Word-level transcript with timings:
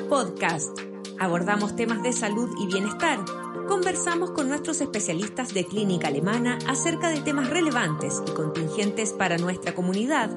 Podcast. 0.00 0.78
Abordamos 1.18 1.76
temas 1.76 2.02
de 2.02 2.12
salud 2.12 2.50
y 2.58 2.66
bienestar. 2.66 3.18
Conversamos 3.68 4.30
con 4.30 4.48
nuestros 4.48 4.80
especialistas 4.80 5.52
de 5.52 5.66
clínica 5.66 6.08
alemana 6.08 6.58
acerca 6.66 7.10
de 7.10 7.20
temas 7.20 7.50
relevantes 7.50 8.22
y 8.26 8.30
contingentes 8.30 9.12
para 9.12 9.36
nuestra 9.36 9.74
comunidad. 9.74 10.30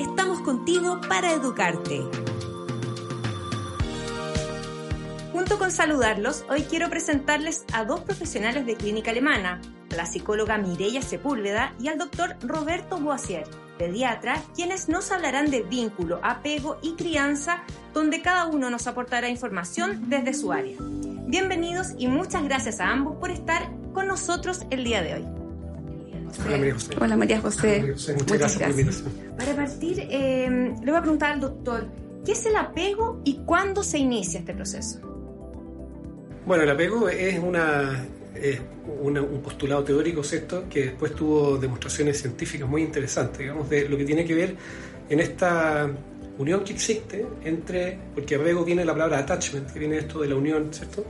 Estamos 0.00 0.40
contigo 0.40 1.00
para 1.08 1.32
educarte. 1.32 2.02
Junto 5.32 5.58
con 5.58 5.70
saludarlos, 5.70 6.44
hoy 6.50 6.62
quiero 6.62 6.90
presentarles 6.90 7.64
a 7.72 7.84
dos 7.84 8.00
profesionales 8.00 8.66
de 8.66 8.76
clínica 8.76 9.12
alemana, 9.12 9.60
la 9.96 10.06
psicóloga 10.06 10.58
Mireia 10.58 11.00
Sepúlveda 11.00 11.74
y 11.78 11.88
al 11.88 11.98
doctor 11.98 12.36
Roberto 12.42 12.98
Boisier, 12.98 13.46
pediatra, 13.76 14.42
quienes 14.54 14.88
nos 14.88 15.12
hablarán 15.12 15.50
de 15.50 15.62
vínculo, 15.62 16.20
apego 16.22 16.78
y 16.82 16.94
crianza, 16.94 17.62
donde 17.92 18.22
cada 18.22 18.46
uno 18.46 18.70
nos 18.70 18.86
aportará 18.86 19.28
información 19.28 20.08
desde 20.08 20.34
su 20.34 20.52
área. 20.52 20.76
Bienvenidos 20.80 21.88
y 21.98 22.08
muchas 22.08 22.44
gracias 22.44 22.80
a 22.80 22.90
ambos 22.90 23.16
por 23.16 23.30
estar 23.30 23.70
con 23.92 24.06
nosotros 24.06 24.62
el 24.70 24.84
día 24.84 25.02
de 25.02 25.14
hoy. 25.14 25.26
Hola 26.44 26.56
María 26.58 26.74
José. 26.74 26.96
Hola 27.00 27.16
María 27.16 27.40
José. 27.40 27.82
Muchas, 27.82 28.08
Muchas 28.08 28.58
gracias, 28.58 29.02
por 29.02 29.12
la. 29.12 29.36
Para 29.36 29.56
partir, 29.56 30.06
eh, 30.10 30.74
le 30.82 30.90
voy 30.90 30.98
a 30.98 31.00
preguntar 31.00 31.32
al 31.32 31.40
doctor, 31.40 31.88
¿qué 32.24 32.32
es 32.32 32.46
el 32.46 32.56
apego 32.56 33.20
y 33.24 33.38
cuándo 33.44 33.82
se 33.82 33.98
inicia 33.98 34.40
este 34.40 34.54
proceso? 34.54 35.00
Bueno, 36.46 36.62
el 36.62 36.70
apego 36.70 37.08
es, 37.08 37.38
una, 37.40 38.06
es 38.42 38.60
una- 39.00 39.22
un 39.22 39.40
postulado 39.42 39.82
teórico, 39.84 40.22
¿cierto?, 40.22 40.64
que 40.68 40.84
después 40.86 41.14
tuvo 41.14 41.56
demostraciones 41.58 42.20
científicas 42.20 42.68
muy 42.68 42.82
interesantes, 42.82 43.38
digamos, 43.38 43.68
de 43.68 43.88
lo 43.88 43.96
que 43.96 44.04
tiene 44.04 44.24
que 44.24 44.34
ver 44.34 44.54
en 45.08 45.20
esta 45.20 45.90
unión 46.38 46.64
que 46.64 46.72
existe 46.74 47.24
entre, 47.44 47.98
porque 48.14 48.34
apego 48.34 48.64
viene 48.64 48.84
la 48.84 48.92
palabra 48.92 49.18
attachment, 49.18 49.70
que 49.72 49.78
viene 49.78 49.98
esto 49.98 50.20
de 50.20 50.28
la 50.28 50.36
unión, 50.36 50.68
¿cierto?, 50.72 51.04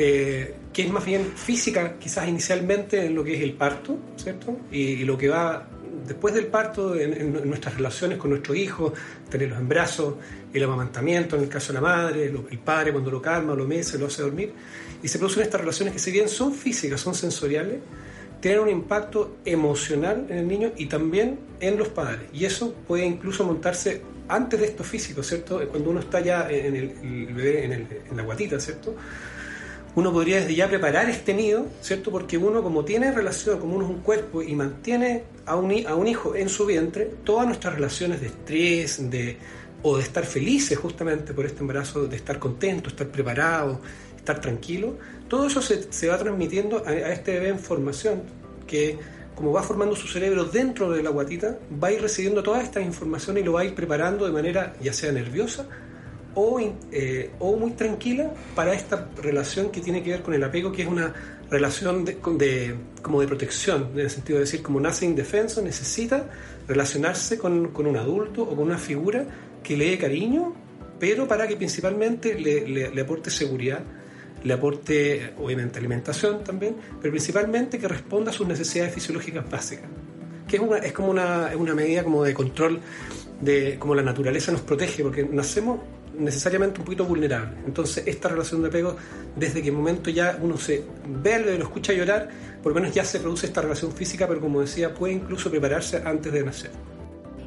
Eh, 0.00 0.54
que 0.72 0.82
es 0.82 0.90
más 0.92 1.04
bien 1.04 1.32
física, 1.34 1.96
quizás 1.98 2.28
inicialmente 2.28 3.06
en 3.06 3.16
lo 3.16 3.24
que 3.24 3.34
es 3.34 3.42
el 3.42 3.54
parto, 3.54 3.98
¿cierto?, 4.16 4.56
y, 4.70 4.80
y 4.80 5.04
lo 5.04 5.18
que 5.18 5.26
va 5.26 5.66
después 6.06 6.34
del 6.34 6.46
parto 6.46 6.94
en, 6.96 7.12
en 7.14 7.48
nuestras 7.48 7.74
relaciones 7.76 8.18
con 8.18 8.30
nuestros 8.30 8.56
hijos, 8.56 8.92
tenerlos 9.30 9.58
en 9.58 9.68
brazos, 9.68 10.14
el 10.52 10.62
amamantamiento 10.62 11.36
en 11.36 11.42
el 11.42 11.48
caso 11.48 11.68
de 11.68 11.74
la 11.74 11.80
madre, 11.80 12.24
el 12.26 12.58
padre 12.58 12.92
cuando 12.92 13.10
lo 13.10 13.20
calma, 13.22 13.54
lo 13.54 13.66
mece, 13.66 13.98
lo 13.98 14.06
hace 14.06 14.22
dormir, 14.22 14.52
y 15.02 15.08
se 15.08 15.18
producen 15.18 15.42
estas 15.42 15.60
relaciones 15.60 15.92
que 15.94 16.00
si 16.00 16.10
bien 16.10 16.28
son 16.28 16.54
físicas, 16.54 17.00
son 17.00 17.14
sensoriales, 17.14 17.78
tienen 18.40 18.60
un 18.60 18.68
impacto 18.68 19.38
emocional 19.44 20.26
en 20.28 20.38
el 20.38 20.48
niño 20.48 20.72
y 20.76 20.86
también 20.86 21.38
en 21.60 21.76
los 21.76 21.88
padres. 21.88 22.28
Y 22.32 22.44
eso 22.44 22.72
puede 22.86 23.04
incluso 23.04 23.44
montarse 23.44 24.02
antes 24.28 24.60
de 24.60 24.66
esto 24.66 24.84
físico, 24.84 25.22
¿cierto? 25.22 25.60
Cuando 25.70 25.90
uno 25.90 26.00
está 26.00 26.20
ya 26.20 26.48
en 26.50 26.76
el, 26.76 26.84
el 27.02 27.40
en, 27.46 27.72
el- 27.72 27.86
en 28.10 28.16
la 28.16 28.22
guatita, 28.22 28.60
¿cierto? 28.60 28.94
Uno 29.94 30.12
podría 30.12 30.36
desde 30.36 30.54
ya 30.54 30.68
preparar 30.68 31.08
este 31.08 31.34
nido, 31.34 31.66
¿cierto? 31.80 32.10
Porque 32.10 32.38
uno, 32.38 32.62
como 32.62 32.84
tiene 32.84 33.10
relación, 33.12 33.58
como 33.58 33.76
uno 33.76 33.86
es 33.86 33.90
un 33.90 34.00
cuerpo 34.00 34.42
y 34.42 34.54
mantiene 34.54 35.24
a 35.46 35.56
un, 35.56 35.86
a 35.86 35.94
un 35.94 36.06
hijo 36.06 36.36
en 36.36 36.48
su 36.48 36.66
vientre, 36.66 37.10
todas 37.24 37.46
nuestras 37.46 37.74
relaciones 37.74 38.20
de 38.20 38.28
estrés, 38.28 39.10
de, 39.10 39.38
o 39.82 39.96
de 39.96 40.02
estar 40.02 40.24
felices 40.24 40.78
justamente 40.78 41.32
por 41.32 41.46
este 41.46 41.60
embarazo, 41.60 42.06
de 42.06 42.16
estar 42.16 42.38
contento, 42.38 42.88
estar 42.90 43.08
preparado, 43.08 43.80
estar 44.16 44.40
tranquilo, 44.40 44.98
todo 45.28 45.46
eso 45.46 45.62
se, 45.62 45.92
se 45.92 46.08
va 46.08 46.18
transmitiendo 46.18 46.82
a, 46.86 46.90
a 46.90 47.12
este 47.12 47.32
bebé 47.32 47.48
en 47.48 47.58
formación, 47.58 48.22
que 48.66 48.98
como 49.34 49.52
va 49.52 49.62
formando 49.62 49.94
su 49.94 50.08
cerebro 50.08 50.44
dentro 50.44 50.90
de 50.90 51.02
la 51.02 51.10
guatita, 51.10 51.58
va 51.82 51.88
a 51.88 51.92
ir 51.92 52.02
recibiendo 52.02 52.42
toda 52.42 52.60
esta 52.60 52.80
información 52.80 53.38
y 53.38 53.42
lo 53.42 53.52
va 53.52 53.60
a 53.60 53.64
ir 53.64 53.74
preparando 53.74 54.26
de 54.26 54.32
manera 54.32 54.74
ya 54.82 54.92
sea 54.92 55.12
nerviosa 55.12 55.68
o, 56.34 56.60
eh, 56.92 57.30
o 57.38 57.56
muy 57.56 57.72
tranquila 57.72 58.32
para 58.54 58.74
esta 58.74 59.08
relación 59.22 59.70
que 59.70 59.80
tiene 59.80 60.02
que 60.02 60.10
ver 60.10 60.22
con 60.22 60.34
el 60.34 60.44
apego, 60.44 60.70
que 60.72 60.82
es 60.82 60.88
una 60.88 61.12
relación 61.50 62.04
de, 62.04 62.18
como 63.02 63.20
de 63.20 63.26
protección, 63.26 63.88
en 63.94 64.00
el 64.00 64.10
sentido 64.10 64.38
de 64.38 64.44
decir, 64.44 64.62
como 64.62 64.78
nace 64.80 65.04
indefenso, 65.06 65.62
necesita 65.62 66.28
relacionarse 66.68 67.38
con, 67.38 67.68
con 67.68 67.86
un 67.86 67.96
adulto 67.96 68.42
o 68.42 68.48
con 68.54 68.60
una 68.60 68.78
figura 68.78 69.24
que 69.62 69.76
le 69.76 69.90
dé 69.90 69.98
cariño, 69.98 70.54
pero 71.00 71.26
para 71.26 71.48
que 71.48 71.56
principalmente 71.56 72.38
le, 72.38 72.68
le- 72.68 73.00
aporte 73.00 73.30
seguridad, 73.30 73.80
le 74.44 74.52
aporte 74.52 75.32
obviamente 75.38 75.78
alimentación 75.78 76.44
también, 76.44 76.76
pero 77.00 77.10
principalmente 77.10 77.78
que 77.78 77.88
responda 77.88 78.30
a 78.30 78.34
sus 78.34 78.46
necesidades 78.46 78.92
fisiológicas 78.94 79.48
básicas 79.50 79.86
que 80.46 80.56
es, 80.56 80.62
una, 80.62 80.78
es 80.78 80.92
como 80.92 81.10
una, 81.10 81.50
una 81.58 81.74
medida 81.74 82.02
como 82.02 82.24
de 82.24 82.32
control 82.32 82.80
de 83.38 83.76
cómo 83.78 83.94
la 83.94 84.02
naturaleza 84.02 84.50
nos 84.50 84.62
protege, 84.62 85.02
porque 85.02 85.22
nacemos 85.22 85.80
necesariamente 86.18 86.80
un 86.80 86.84
poquito 86.84 87.04
vulnerables. 87.04 87.58
Entonces, 87.66 88.04
esta 88.06 88.28
relación 88.28 88.62
de 88.62 88.68
apego, 88.68 88.96
desde 89.36 89.62
que 89.62 89.68
el 89.68 89.74
momento 89.74 90.10
ya 90.10 90.38
uno 90.40 90.56
se 90.56 90.84
ve 91.06 91.38
lo 91.38 91.50
escucha 91.64 91.92
llorar, 91.92 92.28
por 92.62 92.72
lo 92.72 92.80
menos 92.80 92.94
ya 92.94 93.04
se 93.04 93.20
produce 93.20 93.46
esta 93.46 93.62
relación 93.62 93.92
física, 93.92 94.26
pero 94.26 94.40
como 94.40 94.60
decía, 94.60 94.92
puede 94.92 95.14
incluso 95.14 95.50
prepararse 95.50 96.02
antes 96.04 96.32
de 96.32 96.44
nacer. 96.44 96.70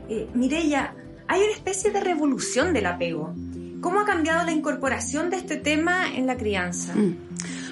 Eh, 0.10 0.28
Mireia, 0.34 0.94
hay 1.28 1.42
una 1.42 1.54
especie 1.54 1.92
de 1.92 2.02
revolución 2.02 2.74
del 2.74 2.86
apego. 2.86 3.34
¿Cómo 3.82 4.00
ha 4.00 4.06
cambiado 4.06 4.46
la 4.46 4.52
incorporación 4.52 5.30
de 5.30 5.38
este 5.38 5.58
tema 5.58 6.14
en 6.14 6.28
la 6.28 6.38
crianza? 6.38 6.94
Mm. 6.94 7.16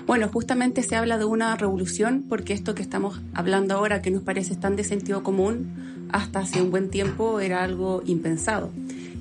Bueno, 0.06 0.28
justamente 0.30 0.82
se 0.82 0.96
habla 0.96 1.18
de 1.20 1.26
una 1.26 1.56
revolución 1.56 2.26
porque 2.28 2.54
esto 2.54 2.74
que 2.74 2.82
estamos 2.82 3.22
hablando 3.34 3.76
ahora, 3.76 4.02
que 4.02 4.10
nos 4.10 4.24
parece 4.24 4.56
tan 4.56 4.76
de 4.76 4.84
sentido 4.84 5.22
común, 5.22 6.08
hasta 6.12 6.40
hace 6.40 6.62
un 6.62 6.72
buen 6.72 6.90
tiempo 6.90 7.40
era 7.40 7.64
algo 7.64 8.02
impensado. 8.06 8.72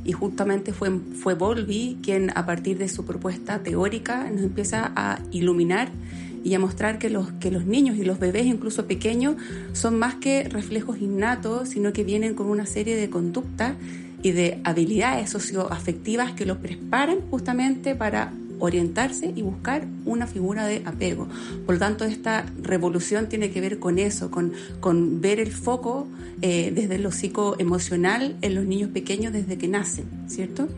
Y 0.09 0.13
justamente 0.13 0.73
fue, 0.73 0.91
fue 1.21 1.37
quien 2.01 2.31
a 2.35 2.47
partir 2.47 2.79
de 2.79 2.89
su 2.89 3.05
propuesta 3.05 3.59
teórica 3.59 4.31
nos 4.31 4.43
empieza 4.43 4.91
a 4.97 5.19
iluminar 5.33 5.91
y 6.43 6.55
a 6.55 6.59
mostrar 6.59 6.99
que 6.99 7.11
los, 7.11 7.31
que 7.33 7.51
los 7.51 7.67
niños 7.67 7.99
y 7.99 8.07
los 8.07 8.19
bebés, 8.19 8.47
incluso 8.47 8.87
pequeños, 8.87 9.37
son 9.75 9.99
más 9.99 10.15
que 10.15 10.45
reflejos 10.45 11.03
innatos, 11.03 11.69
sino 11.69 11.93
que 11.93 12.05
vienen 12.05 12.33
con 12.33 12.47
una 12.47 12.65
serie 12.65 12.97
de 12.97 13.11
conductas 13.11 13.75
y 14.23 14.31
de 14.31 14.63
habilidades 14.65 15.29
socioafectivas 15.29 16.33
que 16.33 16.47
los 16.47 16.57
preparan 16.57 17.21
justamente 17.31 17.95
para 17.95 18.33
orientarse 18.59 19.33
y 19.35 19.43
buscar 19.43 19.87
una 20.05 20.27
figura 20.27 20.67
de 20.67 20.83
apego. 20.85 21.29
Por 21.67 21.77
lo 21.77 21.79
tanto, 21.79 22.05
esta 22.05 22.47
revolución 22.61 23.29
tiene 23.29 23.51
que 23.51 23.61
ver 23.61 23.79
con 23.79 23.99
eso, 23.99 24.31
con, 24.31 24.53
con 24.81 25.21
ver 25.21 25.41
el 25.41 25.53
foco 25.53 26.07
eh, 26.43 26.71
desde 26.75 26.99
lo 26.99 27.11
psicoemocional 27.11 28.37
en 28.43 28.55
los 28.55 28.65
niños 28.65 28.91
pequeños 28.91 29.33
desde 29.33 29.59
que 29.59 29.69
nacen, 29.69 30.07
¿cierto? 30.29 30.69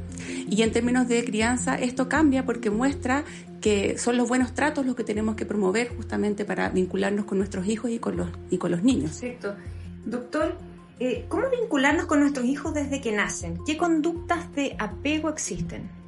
Y 0.48 0.62
en 0.62 0.72
términos 0.72 1.08
de 1.08 1.24
crianza, 1.24 1.76
esto 1.76 2.08
cambia 2.08 2.46
porque 2.46 2.70
muestra 2.70 3.24
que 3.60 3.98
son 3.98 4.16
los 4.16 4.28
buenos 4.28 4.54
tratos 4.54 4.86
los 4.86 4.96
que 4.96 5.04
tenemos 5.04 5.36
que 5.36 5.44
promover 5.44 5.94
justamente 5.94 6.44
para 6.44 6.70
vincularnos 6.70 7.26
con 7.26 7.38
nuestros 7.38 7.66
hijos 7.66 7.90
y 7.90 7.98
con 7.98 8.16
los, 8.16 8.28
y 8.50 8.58
con 8.58 8.70
los 8.70 8.82
niños. 8.82 9.10
Perfecto. 9.10 9.54
Doctor, 10.04 10.56
eh, 10.98 11.26
¿cómo 11.28 11.48
vincularnos 11.50 12.06
con 12.06 12.20
nuestros 12.20 12.46
hijos 12.46 12.74
desde 12.74 13.00
que 13.00 13.12
nacen? 13.12 13.58
¿Qué 13.66 13.76
conductas 13.76 14.52
de 14.54 14.76
apego 14.78 15.28
existen? 15.28 15.99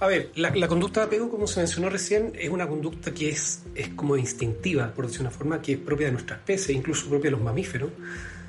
A 0.00 0.06
ver, 0.06 0.30
la, 0.34 0.66
conducta 0.66 1.00
de 1.00 1.06
apego, 1.06 1.28
como 1.28 1.46
se 1.46 1.60
mencionó 1.60 1.90
recién, 1.90 2.32
es 2.34 2.48
una 2.48 2.66
conducta 2.66 3.12
que 3.12 3.28
es, 3.28 3.60
es 3.74 3.88
como 3.90 4.16
instintiva, 4.16 4.90
por 4.94 5.06
decir 5.06 5.20
una 5.20 5.30
forma, 5.30 5.60
que 5.60 5.74
es 5.74 5.78
propia 5.78 6.06
de 6.06 6.12
nuestra 6.12 6.36
especie, 6.36 6.74
incluso 6.74 7.06
propia 7.10 7.26
de 7.26 7.32
los 7.32 7.42
mamíferos, 7.42 7.90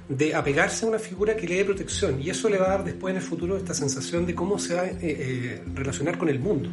de 0.07 0.34
apegarse 0.34 0.85
a 0.85 0.88
una 0.88 0.97
figura 1.00 1.35
que 1.35 1.45
le 1.50 1.56
dé 1.56 1.66
protección. 1.66 2.22
Y 2.22 2.29
eso 2.29 2.47
le 2.47 2.57
va 2.57 2.67
a 2.67 2.69
dar 2.69 2.85
después 2.85 3.12
en 3.12 3.17
el 3.17 3.22
futuro 3.22 3.57
esta 3.57 3.73
sensación 3.73 4.25
de 4.25 4.34
cómo 4.34 4.57
se 4.59 4.75
va 4.75 4.81
a 4.84 4.88
eh, 4.88 4.97
eh, 5.01 5.62
relacionar 5.75 6.17
con 6.17 6.29
el 6.29 6.39
mundo. 6.39 6.69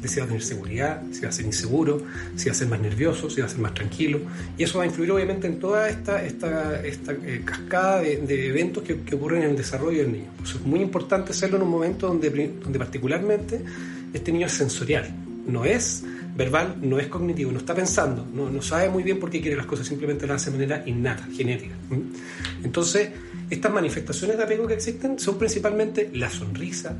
De 0.00 0.08
si 0.08 0.20
va 0.20 0.24
a 0.24 0.28
tener 0.28 0.42
seguridad, 0.42 1.02
si 1.12 1.20
va 1.20 1.28
a 1.28 1.32
ser 1.32 1.44
inseguro, 1.44 2.00
si 2.34 2.46
va 2.46 2.52
a 2.52 2.54
ser 2.54 2.68
más 2.68 2.80
nervioso, 2.80 3.28
si 3.28 3.42
va 3.42 3.46
a 3.46 3.50
ser 3.50 3.60
más 3.60 3.74
tranquilo. 3.74 4.20
Y 4.56 4.62
eso 4.62 4.78
va 4.78 4.84
a 4.84 4.86
influir 4.86 5.12
obviamente 5.12 5.46
en 5.46 5.58
toda 5.58 5.90
esta, 5.90 6.24
esta, 6.24 6.82
esta 6.82 7.12
eh, 7.12 7.42
cascada 7.44 8.00
de, 8.00 8.46
eventos 8.48 8.84
que, 8.84 9.14
ocurren 9.14 9.42
en 9.42 9.50
el 9.50 9.56
desarrollo 9.56 9.98
del 9.98 10.12
niño. 10.12 10.30
Es 10.42 10.58
muy 10.62 10.80
importante 10.80 11.32
hacerlo 11.32 11.58
en 11.58 11.64
un 11.64 11.70
momento 11.70 12.06
donde 12.06 12.78
particularmente 12.78 13.60
este 14.14 14.32
niño 14.32 14.46
es 14.46 14.52
sensorial, 14.52 15.04
no 15.46 15.64
es 15.66 16.04
verbal, 16.36 16.76
no 16.82 16.98
es 16.98 17.06
cognitivo, 17.08 17.52
no 17.52 17.58
está 17.58 17.74
pensando, 17.74 18.26
no, 18.34 18.60
sabe 18.62 18.88
muy 18.88 19.02
bien 19.02 19.20
por 19.20 19.30
qué 19.30 19.40
quiere 19.40 19.56
las 19.56 19.66
cosas, 19.66 19.86
simplemente 19.86 20.26
las 20.26 20.42
hace 20.42 20.50
de 20.50 20.56
manera 20.66 20.82
innata, 20.86 21.28
genética. 21.36 21.74
¿Mm? 21.90 22.64
Entonces, 22.64 23.10
estas 23.50 23.72
manifestaciones 23.72 24.36
de 24.36 24.42
apego 24.42 24.66
que 24.66 24.74
existen 24.74 25.18
son 25.18 25.38
principalmente 25.38 26.10
la 26.14 26.28
sonrisa, 26.30 26.96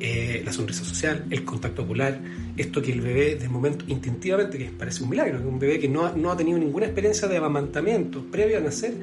eh, 0.00 0.42
la 0.44 0.52
sonrisa 0.52 0.82
social, 0.84 1.26
el 1.30 1.44
contacto 1.44 1.82
ocular, 1.82 2.18
esto 2.56 2.82
que 2.82 2.90
el 2.90 3.00
bebé 3.00 3.36
de 3.36 3.48
momento 3.48 3.84
instintivamente, 3.86 4.58
que 4.58 4.64
parece 4.64 5.04
un 5.04 5.10
milagro, 5.10 5.38
que 5.38 5.46
un 5.46 5.58
bebé 5.60 5.78
que 5.78 5.88
no, 5.88 6.04
ha- 6.06 6.12
no 6.16 6.32
ha 6.32 6.36
tenido 6.36 6.58
ninguna 6.58 6.86
experiencia 6.86 7.28
de 7.28 7.36
amamantamiento 7.36 8.24
previo 8.32 8.58
a 8.58 8.60
nacer, 8.62 8.94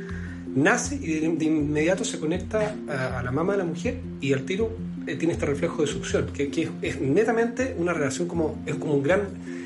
nace 0.63 0.95
y 0.95 1.19
de, 1.19 1.45
inmediato 1.45 2.03
se 2.03 2.19
conecta 2.19 2.75
a, 2.87 3.23
la 3.23 3.31
mama 3.31 3.53
de 3.53 3.59
la 3.59 3.65
mujer 3.65 3.99
y 4.21 4.33
al 4.33 4.43
tiro 4.43 4.75
eh, 5.07 5.15
tiene 5.15 5.33
este 5.33 5.45
reflejo 5.45 5.81
de 5.81 5.87
succión, 5.87 6.27
que, 6.33 6.69
es 6.81 7.01
netamente 7.01 7.75
una 7.77 7.93
relación 7.93 8.27
como, 8.27 8.61
es 8.65 8.75
como 8.75 8.93
un 8.93 9.03
gran 9.03 9.21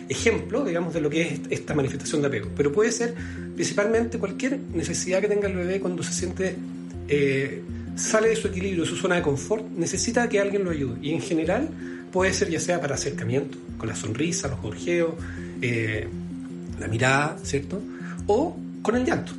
ejemplo, 0.10 0.64
digamos, 0.64 0.94
de 0.94 1.02
lo 1.02 1.10
que 1.10 1.22
es 1.22 1.42
esta 1.50 1.74
manifestación 1.74 2.22
de 2.22 2.28
apego. 2.28 2.50
Pero 2.56 2.72
puede 2.72 2.92
ser 2.92 3.14
principalmente 3.56 4.20
cualquier 4.20 4.60
necesidad 4.74 5.22
que 5.22 5.28
tenga 5.28 5.48
el 5.48 5.56
bebé 5.56 5.80
cuando 5.80 6.04
se 6.04 6.14
siente, 6.14 6.56
eh, 7.08 7.62
sale 7.96 8.30
de 8.30 8.36
su 8.36 8.48
equilibrio, 8.48 8.84
de 8.84 8.90
su 8.90 8.96
zona 8.96 9.16
de 9.16 9.22
confort, 9.22 9.66
necesita 9.72 10.28
que 10.30 10.40
alguien 10.40 10.64
lo 10.64 10.72
ayude. 10.72 10.98
Y 11.02 11.14
en 11.14 11.22
general 11.22 11.70
puede 12.12 12.34
ser 12.34 12.50
ya 12.50 12.60
sea 12.60 12.80
para 12.80 12.96
acercamiento, 12.96 13.58
con 13.78 13.90
la 13.90 13.96
sonrisa, 13.96 14.48
los 14.48 14.62
gorjeos, 14.62 15.14
eh, 15.62 16.08
la 16.80 16.88
mirada, 16.88 17.38
¿cierto? 17.44 17.82
O 18.28 18.58
con 18.82 18.96
el 18.96 19.06
llanto. 19.06 19.34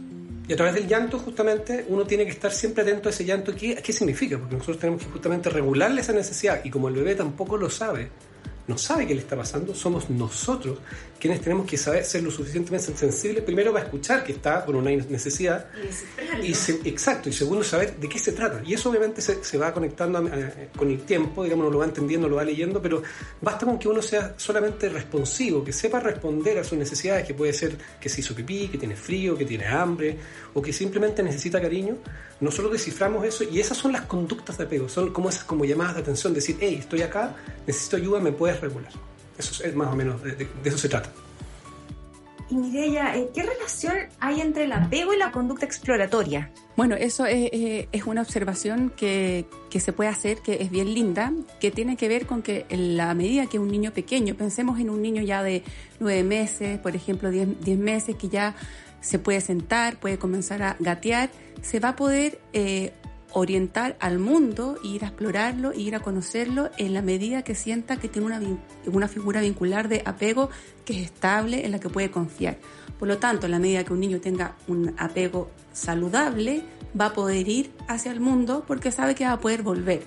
Y 0.47 0.53
a 0.53 0.57
través 0.57 0.75
del 0.75 0.87
llanto, 0.87 1.19
justamente, 1.19 1.87
uno 1.89 2.05
tiene 2.05 2.25
que 2.25 2.33
estar 2.33 2.53
siempre 2.53 2.83
atento 2.83 3.09
a 3.09 3.13
ese 3.13 3.25
llanto. 3.25 3.55
¿Qué, 3.55 3.77
¿Qué 3.77 3.93
significa? 3.93 4.39
Porque 4.39 4.55
nosotros 4.55 4.79
tenemos 4.79 5.03
que 5.03 5.11
justamente 5.11 5.49
regularle 5.49 6.03
esa 6.03 6.13
necesidad. 6.13 6.61
Y 6.65 6.71
como 6.71 6.89
el 6.89 6.95
bebé 6.95 7.15
tampoco 7.15 7.57
lo 7.57 7.71
sabe, 7.71 8.11
no 8.67 8.79
sabe 8.79 9.07
qué 9.07 9.15
le 9.15 9.21
está 9.21 9.37
pasando, 9.37 9.75
somos 9.75 10.09
nosotros 10.09 10.79
quienes 11.21 11.41
tenemos 11.41 11.67
que 11.67 11.79
saber 11.79 12.05
ser 12.05 12.23
lo 12.23 12.31
suficientemente 12.31 12.95
sensibles, 12.95 13.43
primero 13.45 13.73
para 13.73 13.85
escuchar 13.85 14.23
que 14.23 14.33
está 14.33 14.65
con 14.65 14.77
una 14.77 14.91
necesidad, 14.91 15.69
y, 16.43 16.51
exacto, 16.87 17.31
y 17.31 17.33
segundo 17.33 17.65
saber 17.65 17.97
de 17.97 18.09
qué 18.09 18.19
se 18.19 18.33
trata. 18.33 18.63
Y 18.65 18.75
eso 18.75 18.91
obviamente 18.91 19.23
se, 19.23 19.59
va 19.59 19.73
conectando 19.73 20.23
con 20.77 20.91
el 20.91 21.01
tiempo, 21.01 21.45
digamos, 21.45 21.73
lo 21.73 21.79
va 21.79 21.87
entendiendo, 21.87 22.29
lo 22.29 22.37
va 22.37 22.45
leyendo, 22.45 22.81
pero 22.83 23.03
basta 23.41 23.65
con 23.65 23.79
que 23.79 23.89
uno 23.89 24.03
sea 24.03 24.35
solamente 24.37 24.91
responsivo, 24.91 25.65
que 25.65 25.73
sepa 25.73 25.99
responder 25.99 26.59
a 26.59 26.65
sus 26.65 26.77
necesidades, 26.77 27.27
que 27.27 27.33
puede 27.33 27.55
ser 27.55 27.77
que 27.99 28.11
se 28.11 28.21
hizo 28.21 28.35
pipí, 28.35 28.69
que 28.69 28.77
tiene 28.77 28.97
frío, 28.97 29.37
que 29.37 29.47
tiene 29.47 29.67
hambre, 29.67 30.19
o 30.53 30.61
que 30.61 30.75
simplemente 30.75 31.23
necesita 31.23 31.59
cariño, 31.59 31.97
nosotros 32.41 32.73
desciframos 32.73 33.25
eso 33.25 33.45
y 33.45 33.61
esas 33.61 33.79
son 33.79 33.93
las 33.93 34.03
conductas 34.03 34.59
de 34.59 34.65
apego, 34.65 34.89
son 34.89 35.13
como 35.13 35.29
esas 35.29 35.45
como 35.45 35.65
llamadas 35.65 35.95
de 35.95 36.01
atención, 36.03 36.35
decir, 36.35 36.57
hey, 36.61 36.77
estoy 36.81 37.03
acá, 37.03 37.35
necesito 37.67 37.97
ayuda, 37.97 38.21
me 38.21 38.33
puedes 38.33 38.61
regular. 38.61 38.93
Eso 39.39 39.65
es 39.65 39.75
más 39.75 39.93
o 39.93 39.97
menos, 39.97 40.23
de, 40.23 40.49
eso 40.65 40.79
se 40.79 40.89
trata. 40.89 41.11
Y 42.51 42.57
Mireya, 42.57 43.17
eh, 43.17 43.31
¿qué 43.35 43.43
relación 43.43 43.95
hay 44.21 44.41
entre 44.41 44.65
el 44.65 44.73
apego 44.73 45.15
y 45.15 45.17
la 45.17 45.33
conducta 45.33 45.65
exploratoria? 45.65 46.51
Bueno, 46.77 46.95
eso 46.95 47.25
es, 47.25 47.49
es, 47.53 48.05
una 48.05 48.21
observación 48.21 48.93
que, 48.95 49.47
que, 49.71 49.81
se 49.81 49.95
puede 49.95 50.11
hacer, 50.11 50.39
que 50.39 50.61
es 50.61 50.71
bien 50.71 50.93
linda, 50.93 51.33
que 51.59 51.71
tiene 51.71 51.97
que 51.97 52.07
ver 52.07 52.27
con 52.27 52.43
que 52.43 52.67
en 52.69 52.99
la 52.99 53.15
medida 53.15 53.47
que 53.47 53.59
un 53.59 53.69
niño 53.69 53.93
pequeño, 53.93 54.35
pensemos 54.35 54.79
en 54.79 54.91
un 54.91 55.01
niño 55.01 55.23
ya 55.23 55.43
de 55.43 55.63
nueve 56.01 56.23
meses, 56.23 56.79
por 56.81 56.95
ejemplo, 56.95 57.31
diez, 57.31 57.49
diez 57.61 57.79
meses, 57.79 58.17
que 58.17 58.29
ya 58.29 58.55
se 59.05 59.19
puede 59.19 59.41
sentar, 59.43 60.01
puede 60.01 60.19
comenzar 60.19 60.63
a 60.63 60.77
gatear, 60.81 61.31
se 61.61 61.79
va 61.79 61.91
a 61.91 61.97
poder 61.97 62.41
eh, 62.55 62.95
orientar 63.33 63.97
al 64.01 64.19
mundo, 64.19 64.79
ir 64.83 65.05
a 65.05 65.09
explorarlo, 65.09 65.75
ir 65.75 65.95
a 65.95 66.01
conocerlo 66.01 66.71
en 66.79 66.95
la 66.95 67.03
medida 67.03 67.43
que 67.43 67.55
sienta 67.55 67.99
que 67.99 68.09
tiene 68.09 68.29
una, 68.29 68.41
una 68.87 69.07
figura 69.07 69.43
vincular 69.43 69.89
de 69.89 70.03
apego 70.07 70.49
que 70.87 71.01
es 71.01 71.07
estable, 71.07 71.67
en 71.67 71.73
la 71.73 71.81
que 71.81 71.91
puede 71.91 72.11
confiar. 72.11 72.57
Por 72.99 73.09
lo 73.09 73.19
tanto, 73.19 73.45
en 73.45 73.53
la 73.53 73.59
medida 73.59 73.85
que 73.85 73.93
un 73.93 74.01
niño 74.01 74.21
tenga 74.21 74.57
un 74.69 74.95
apego 74.97 75.51
saludable, 75.73 76.63
va 76.99 77.07
a 77.07 77.13
poder 77.13 77.47
ir 77.47 77.73
hacia 77.89 78.11
el 78.11 78.21
mundo 78.21 78.65
porque 78.67 78.91
sabe 78.91 79.15
que 79.15 79.27
va 79.27 79.33
a 79.33 79.41
poder 79.41 79.63
volver. 79.63 80.03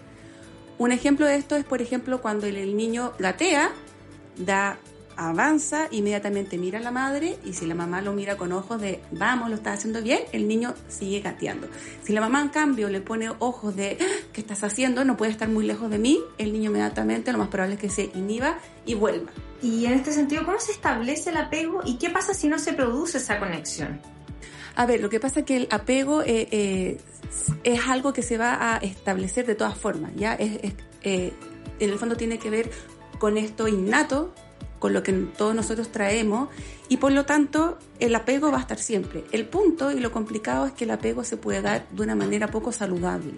Un 0.80 0.92
ejemplo 0.92 1.28
de 1.28 1.36
esto 1.36 1.56
es, 1.56 1.66
por 1.66 1.84
ejemplo, 1.84 2.22
cuando 2.22 2.48
el 2.48 2.76
niño 2.76 3.14
gatea, 3.20 3.72
da 4.38 4.80
avanza, 5.18 5.88
inmediatamente 5.92 6.58
mira 6.58 6.80
a 6.80 6.82
la 6.82 6.92
madre 6.92 7.38
y 7.44 7.54
si 7.54 7.66
la 7.66 7.76
mamá 7.76 8.02
lo 8.02 8.14
mira 8.14 8.38
con 8.38 8.52
ojos 8.52 8.80
de 8.80 9.02
vamos, 9.12 9.50
lo 9.50 9.56
está 9.56 9.74
haciendo 9.74 10.02
bien, 10.02 10.20
el 10.32 10.48
niño 10.48 10.76
sigue 10.88 11.20
gateando. 11.22 11.68
Si 12.04 12.14
la 12.14 12.22
mamá 12.22 12.42
en 12.42 12.50
cambio 12.50 12.90
le 12.90 13.02
pone 13.02 13.30
ojos 13.40 13.76
de 13.76 13.98
ah, 14.00 14.28
¿qué 14.32 14.42
estás 14.42 14.64
haciendo? 14.64 15.04
No 15.04 15.18
puede 15.18 15.32
estar 15.32 15.50
muy 15.50 15.66
lejos 15.66 15.90
de 15.90 15.98
mí, 15.98 16.20
el 16.38 16.54
niño 16.54 16.70
inmediatamente 16.70 17.32
lo 17.32 17.40
más 17.40 17.48
probable 17.48 17.76
es 17.76 17.82
que 17.82 17.90
se 17.90 18.12
inhiba 18.14 18.60
y 18.86 18.94
vuelva. 18.94 19.32
Y 19.62 19.86
en 19.86 19.94
este 19.94 20.12
sentido, 20.12 20.46
¿cómo 20.46 20.60
se 20.60 20.72
establece 20.72 21.32
el 21.32 21.38
apego 21.38 21.82
y 21.84 21.98
qué 21.98 22.12
pasa 22.12 22.34
si 22.34 22.48
no 22.48 22.60
se 22.60 22.74
produce 22.74 23.18
esa 23.18 23.40
conexión? 23.40 24.00
A 24.76 24.86
ver, 24.86 25.02
lo 25.02 25.10
que 25.10 25.20
pasa 25.20 25.40
es 25.40 25.46
que 25.48 25.58
el 25.58 25.68
apego 25.72 26.22
eh, 26.22 26.48
eh, 26.52 26.98
es 27.64 27.88
algo 27.88 28.14
que 28.14 28.22
se 28.22 28.38
va 28.38 28.76
a 28.76 28.78
establecer 28.78 29.48
de 29.48 29.56
todas 29.56 29.76
formas, 29.76 30.12
¿ya? 30.16 30.36
Es, 30.36 30.74
eh, 31.02 31.34
en 31.80 31.90
el 31.90 31.98
fondo 31.98 32.16
tiene 32.16 32.38
que 32.38 32.52
ver 32.52 32.70
con 33.18 33.38
esto 33.38 33.68
innato 33.68 34.36
con 34.80 34.94
lo 34.94 35.04
que 35.04 35.14
todos 35.14 35.56
nosotros 35.56 35.92
traemos 35.92 36.50
y 36.90 36.98
por 36.98 37.12
lo 37.12 37.26
tanto 37.26 37.78
el 38.00 38.16
apego 38.16 38.52
va 38.52 38.58
a 38.58 38.62
estar 38.62 38.80
siempre. 38.80 39.24
El 39.32 39.46
punto 39.46 39.92
y 39.92 40.00
lo 40.00 40.12
complicado 40.12 40.66
es 40.66 40.74
que 40.74 40.86
el 40.86 40.92
apego 40.92 41.24
se 41.24 41.38
puede 41.38 41.62
dar 41.62 41.88
de 41.90 42.04
una 42.04 42.16
manera 42.16 42.48
poco 42.48 42.72
saludable. 42.72 43.34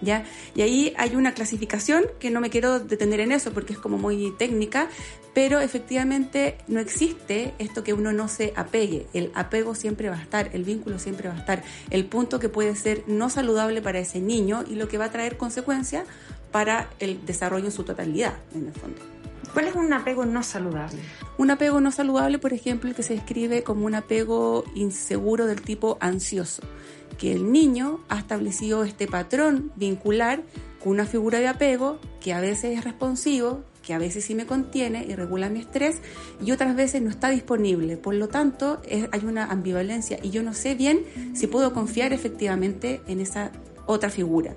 ¿Ya? 0.00 0.24
Y 0.54 0.62
ahí 0.62 0.94
hay 0.96 1.16
una 1.16 1.34
clasificación 1.34 2.04
que 2.20 2.30
no 2.30 2.40
me 2.40 2.50
quiero 2.50 2.78
detener 2.78 3.18
en 3.18 3.32
eso 3.32 3.52
porque 3.52 3.72
es 3.72 3.80
como 3.80 3.98
muy 3.98 4.32
técnica, 4.38 4.88
pero 5.34 5.58
efectivamente 5.58 6.56
no 6.68 6.78
existe 6.78 7.52
esto 7.58 7.82
que 7.82 7.94
uno 7.94 8.12
no 8.12 8.28
se 8.28 8.52
apegue. 8.54 9.08
El 9.12 9.32
apego 9.34 9.74
siempre 9.74 10.08
va 10.08 10.16
a 10.16 10.22
estar, 10.22 10.50
el 10.52 10.62
vínculo 10.62 11.00
siempre 11.00 11.28
va 11.28 11.34
a 11.34 11.38
estar. 11.38 11.64
El 11.90 12.06
punto 12.06 12.38
que 12.38 12.48
puede 12.48 12.76
ser 12.76 13.02
no 13.08 13.28
saludable 13.28 13.82
para 13.82 13.98
ese 13.98 14.20
niño 14.20 14.62
y 14.68 14.76
lo 14.76 14.86
que 14.86 14.98
va 14.98 15.06
a 15.06 15.10
traer 15.10 15.36
consecuencias 15.36 16.06
para 16.52 16.90
el 17.00 17.26
desarrollo 17.26 17.66
en 17.66 17.72
su 17.72 17.82
totalidad, 17.82 18.34
en 18.54 18.68
el 18.68 18.72
fondo. 18.74 19.17
¿Cuál 19.52 19.68
es 19.68 19.74
un 19.74 19.92
apego 19.92 20.24
no 20.24 20.42
saludable? 20.42 20.98
Un 21.36 21.50
apego 21.50 21.80
no 21.80 21.90
saludable, 21.90 22.38
por 22.38 22.52
ejemplo, 22.52 22.88
el 22.88 22.94
que 22.94 23.02
se 23.02 23.14
describe 23.14 23.62
como 23.62 23.86
un 23.86 23.94
apego 23.94 24.64
inseguro 24.74 25.46
del 25.46 25.62
tipo 25.62 25.96
ansioso, 26.00 26.62
que 27.18 27.32
el 27.32 27.50
niño 27.50 28.00
ha 28.08 28.18
establecido 28.18 28.84
este 28.84 29.06
patrón 29.06 29.72
vincular 29.76 30.42
con 30.82 30.92
una 30.92 31.06
figura 31.06 31.40
de 31.40 31.48
apego 31.48 31.98
que 32.20 32.32
a 32.32 32.40
veces 32.40 32.78
es 32.78 32.84
responsivo, 32.84 33.64
que 33.82 33.94
a 33.94 33.98
veces 33.98 34.24
sí 34.24 34.34
me 34.34 34.46
contiene 34.46 35.06
y 35.08 35.14
regula 35.14 35.48
mi 35.48 35.60
estrés 35.60 35.96
y 36.44 36.52
otras 36.52 36.76
veces 36.76 37.00
no 37.00 37.08
está 37.08 37.30
disponible. 37.30 37.96
Por 37.96 38.14
lo 38.14 38.28
tanto, 38.28 38.82
hay 38.90 39.24
una 39.24 39.46
ambivalencia 39.46 40.18
y 40.22 40.30
yo 40.30 40.42
no 40.42 40.52
sé 40.52 40.74
bien 40.74 41.04
si 41.34 41.46
puedo 41.46 41.72
confiar 41.72 42.12
efectivamente 42.12 43.00
en 43.06 43.20
esa 43.20 43.50
otra 43.86 44.10
figura. 44.10 44.54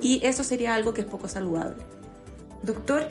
Y 0.00 0.24
eso 0.24 0.44
sería 0.44 0.74
algo 0.74 0.94
que 0.94 1.02
es 1.02 1.06
poco 1.06 1.28
saludable. 1.28 1.76
Doctor, 2.62 3.10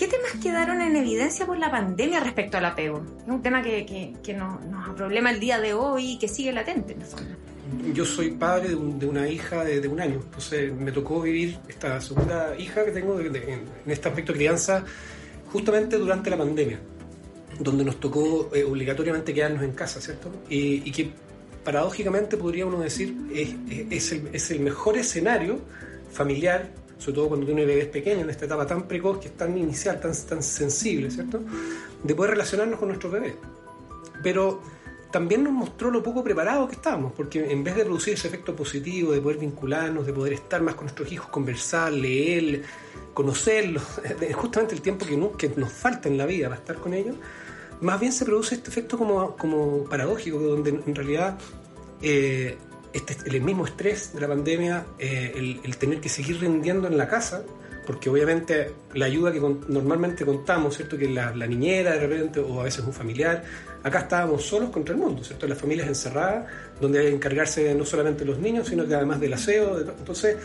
¿Qué 0.00 0.08
temas 0.08 0.32
quedaron 0.42 0.80
en 0.80 0.96
evidencia 0.96 1.44
por 1.44 1.58
la 1.58 1.70
pandemia 1.70 2.20
respecto 2.20 2.56
al 2.56 2.64
apego? 2.64 3.04
Es 3.20 3.28
un 3.28 3.42
tema 3.42 3.60
que, 3.60 4.14
que, 4.22 4.32
nos, 4.32 4.64
nos 4.64 4.96
problema 4.96 5.30
el 5.30 5.38
día 5.38 5.60
de 5.60 5.74
hoy 5.74 6.12
y 6.12 6.18
que 6.18 6.26
sigue 6.26 6.54
latente 6.54 6.94
en 6.94 7.92
Yo 7.92 8.06
soy 8.06 8.30
padre 8.30 8.70
de, 8.70 8.76
una 8.76 9.28
hija 9.28 9.62
de, 9.62 9.86
un 9.88 10.00
año, 10.00 10.22
entonces 10.24 10.72
me 10.72 10.90
tocó 10.90 11.20
vivir 11.20 11.58
esta 11.68 12.00
segunda 12.00 12.56
hija 12.56 12.82
que 12.82 12.92
tengo 12.92 13.20
en, 13.20 13.36
este 13.88 14.08
aspecto 14.08 14.32
de 14.32 14.38
crianza 14.38 14.86
justamente 15.52 15.98
durante 15.98 16.30
la 16.30 16.38
pandemia, 16.38 16.80
donde 17.58 17.84
nos 17.84 18.00
tocó 18.00 18.48
eh, 18.54 18.64
obligatoriamente 18.64 19.34
quedarnos 19.34 19.62
en 19.62 19.72
casa, 19.72 20.00
¿cierto? 20.00 20.32
Y, 20.48 20.90
que 20.92 21.10
paradójicamente 21.62 22.38
podría 22.38 22.64
uno 22.64 22.80
decir 22.80 23.14
es, 23.34 23.54
es, 23.90 24.12
el, 24.12 24.30
es 24.32 24.50
el 24.50 24.60
mejor 24.60 24.96
escenario 24.96 25.60
familiar 26.10 26.70
sobre 27.00 27.14
todo 27.14 27.28
cuando 27.28 27.46
tiene 27.46 27.64
bebés 27.64 27.86
pequeños, 27.86 28.24
en 28.24 28.30
esta 28.30 28.44
etapa 28.44 28.66
tan 28.66 28.86
precoz, 28.86 29.18
que 29.18 29.28
es 29.28 29.36
tan 29.36 29.56
inicial, 29.56 29.98
tan, 29.98 30.12
tan 30.28 30.42
sensible, 30.42 31.10
¿cierto? 31.10 31.40
De 32.02 32.14
poder 32.14 32.32
relacionarnos 32.32 32.78
con 32.78 32.88
nuestros 32.88 33.12
bebés. 33.12 33.34
Pero 34.22 34.60
también 35.10 35.42
nos 35.42 35.52
mostró 35.52 35.90
lo 35.90 36.02
poco 36.02 36.22
preparados 36.22 36.68
que 36.68 36.76
estábamos, 36.76 37.12
porque 37.12 37.50
en 37.50 37.64
vez 37.64 37.74
de 37.74 37.84
producir 37.84 38.14
ese 38.14 38.28
efecto 38.28 38.54
positivo, 38.54 39.12
de 39.12 39.20
poder 39.20 39.38
vincularnos, 39.38 40.06
de 40.06 40.12
poder 40.12 40.34
estar 40.34 40.60
más 40.60 40.74
con 40.74 40.84
nuestros 40.84 41.10
hijos, 41.10 41.28
conversar, 41.30 41.90
leer, 41.90 42.62
conocerlos, 43.14 43.82
justamente 44.34 44.74
el 44.74 44.82
tiempo 44.82 45.06
que 45.06 45.16
nos, 45.16 45.36
que 45.36 45.48
nos 45.56 45.72
falta 45.72 46.08
en 46.08 46.18
la 46.18 46.26
vida 46.26 46.48
para 46.48 46.60
estar 46.60 46.76
con 46.76 46.92
ellos, 46.92 47.16
más 47.80 47.98
bien 47.98 48.12
se 48.12 48.26
produce 48.26 48.56
este 48.56 48.68
efecto 48.68 48.98
como, 48.98 49.36
como 49.36 49.84
paradójico, 49.84 50.38
donde 50.38 50.70
en 50.70 50.94
realidad 50.94 51.38
eh, 52.02 52.58
este, 52.92 53.16
el 53.24 53.40
mismo 53.42 53.66
estrés 53.66 54.12
de 54.14 54.20
la 54.20 54.28
pandemia, 54.28 54.84
eh, 54.98 55.58
el, 55.62 55.76
tener 55.76 56.00
que 56.00 56.08
seguir 56.08 56.40
rindiendo 56.40 56.88
en 56.88 56.96
la 56.96 57.06
casa, 57.08 57.42
porque 57.86 58.10
obviamente 58.10 58.72
la 58.94 59.06
ayuda 59.06 59.32
que 59.32 59.40
normalmente 59.40 60.24
contamos, 60.24 60.76
¿cierto? 60.76 60.98
Que 60.98 61.08
la, 61.08 61.32
niñera 61.32 61.92
de 61.92 62.06
repente, 62.06 62.40
o 62.40 62.60
a 62.60 62.64
veces 62.64 62.84
un 62.84 62.92
familiar, 62.92 63.42
acá 63.82 64.00
estábamos 64.00 64.44
solos 64.44 64.70
contra 64.70 64.94
el 64.94 65.00
mundo, 65.00 65.22
¿cierto? 65.22 65.46
Las 65.46 65.58
familias 65.58 65.88
encerradas, 65.88 66.46
donde 66.80 66.98
hay 66.98 67.06
que 67.06 67.14
encargarse 67.14 67.74
no 67.74 67.84
solamente 67.84 68.20
de 68.20 68.30
los 68.30 68.38
niños, 68.38 68.68
sino 68.68 68.86
que 68.86 68.94
además 68.94 69.20
del 69.20 69.32
aseo, 69.34 69.80
entonces, 69.80 70.36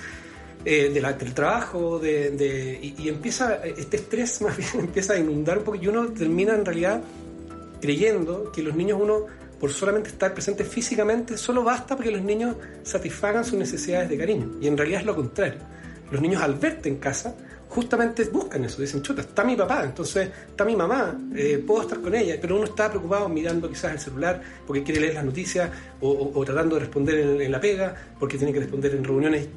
eh, 0.64 0.90
del 0.90 1.34
trabajo, 1.34 2.00
de, 2.00 2.80
y, 2.82 3.04
y, 3.04 3.10
empieza, 3.10 3.64
este 3.66 3.98
estrés 3.98 4.42
más 4.44 4.56
bien 4.58 4.70
empieza 4.86 5.14
a 5.14 5.18
inundar 5.18 5.60
un 5.60 5.64
poco 5.64 5.78
y 5.78 5.88
uno 5.88 6.08
termina 6.08 6.54
en 6.54 6.66
realidad 6.66 7.02
creyendo 7.82 8.52
que 8.52 8.64
los 8.64 8.76
niños 8.76 9.00
uno 9.02 9.26
por 9.60 9.72
solamente 9.72 10.10
estar 10.10 10.34
presente 10.34 10.64
físicamente, 10.64 11.38
solo 11.38 11.64
basta 11.64 11.96
para 11.96 12.10
que 12.10 12.16
los 12.16 12.22
niños 12.22 12.56
satisfagan 12.84 13.44
sus 13.46 13.58
necesidades 13.58 14.10
de 14.10 14.18
cariño. 14.18 14.52
Y 14.62 14.68
en 14.68 14.78
realidad 14.78 15.02
es 15.02 15.06
lo 15.06 15.16
contrario. 15.16 15.60
Los 16.12 16.22
niños 16.22 16.42
al 16.42 16.56
verte 16.56 16.90
en 16.90 16.98
casa, 16.98 17.36
justamente 17.76 18.24
buscan 18.26 18.64
eso, 18.64 18.82
dicen, 18.82 19.02
chuta, 19.02 19.22
está 19.22 19.44
mi 19.44 19.56
papá, 19.56 19.84
entonces 19.84 20.30
está 20.48 20.64
mi 20.64 20.76
mamá, 20.76 21.18
eh, 21.36 21.62
puedo 21.66 21.82
estar 21.82 22.00
con 22.00 22.16
ella, 22.16 22.38
pero 22.40 22.56
uno 22.56 22.66
está 22.66 22.90
preocupado 22.90 23.28
mirando 23.28 23.68
quizás 23.68 23.92
el 23.92 24.00
celular 24.00 24.42
porque 24.66 24.82
quiere 24.84 25.02
leer 25.02 25.16
las 25.16 25.26
noticias 25.26 25.70
o, 26.00 26.44
tratando 26.46 26.76
de 26.76 26.82
responder 26.82 27.42
en, 27.42 27.52
la 27.52 27.60
pega, 27.60 27.96
porque 28.20 28.38
tiene 28.38 28.54
que 28.54 28.60
responder 28.60 28.96
en 28.96 29.04
reuniones 29.04 29.48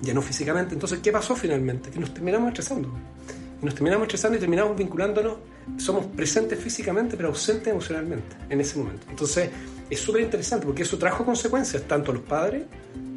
ya 0.00 0.14
no 0.14 0.22
físicamente. 0.22 0.74
Entonces, 0.74 1.00
¿qué 1.00 1.12
pasó 1.12 1.34
finalmente? 1.34 1.90
Que 1.90 1.98
nos 1.98 2.14
terminamos 2.14 2.48
estresando. 2.48 2.88
nos 3.60 3.74
terminamos 3.74 4.06
estresando 4.06 4.36
y 4.36 4.40
terminamos 4.40 4.76
vinculándonos 4.76 5.36
somos 5.76 6.06
presentes 6.06 6.58
físicamente 6.58 7.16
pero 7.16 7.28
ausentes 7.28 7.68
emocionalmente 7.68 8.36
en 8.48 8.60
ese 8.60 8.78
momento. 8.78 9.06
Entonces 9.10 9.50
es 9.88 10.00
súper 10.00 10.22
interesante 10.22 10.66
porque 10.66 10.82
eso 10.82 10.98
trajo 10.98 11.24
consecuencias 11.24 11.82
tanto 11.84 12.10
a 12.10 12.14
los 12.14 12.22
padres, 12.24 12.64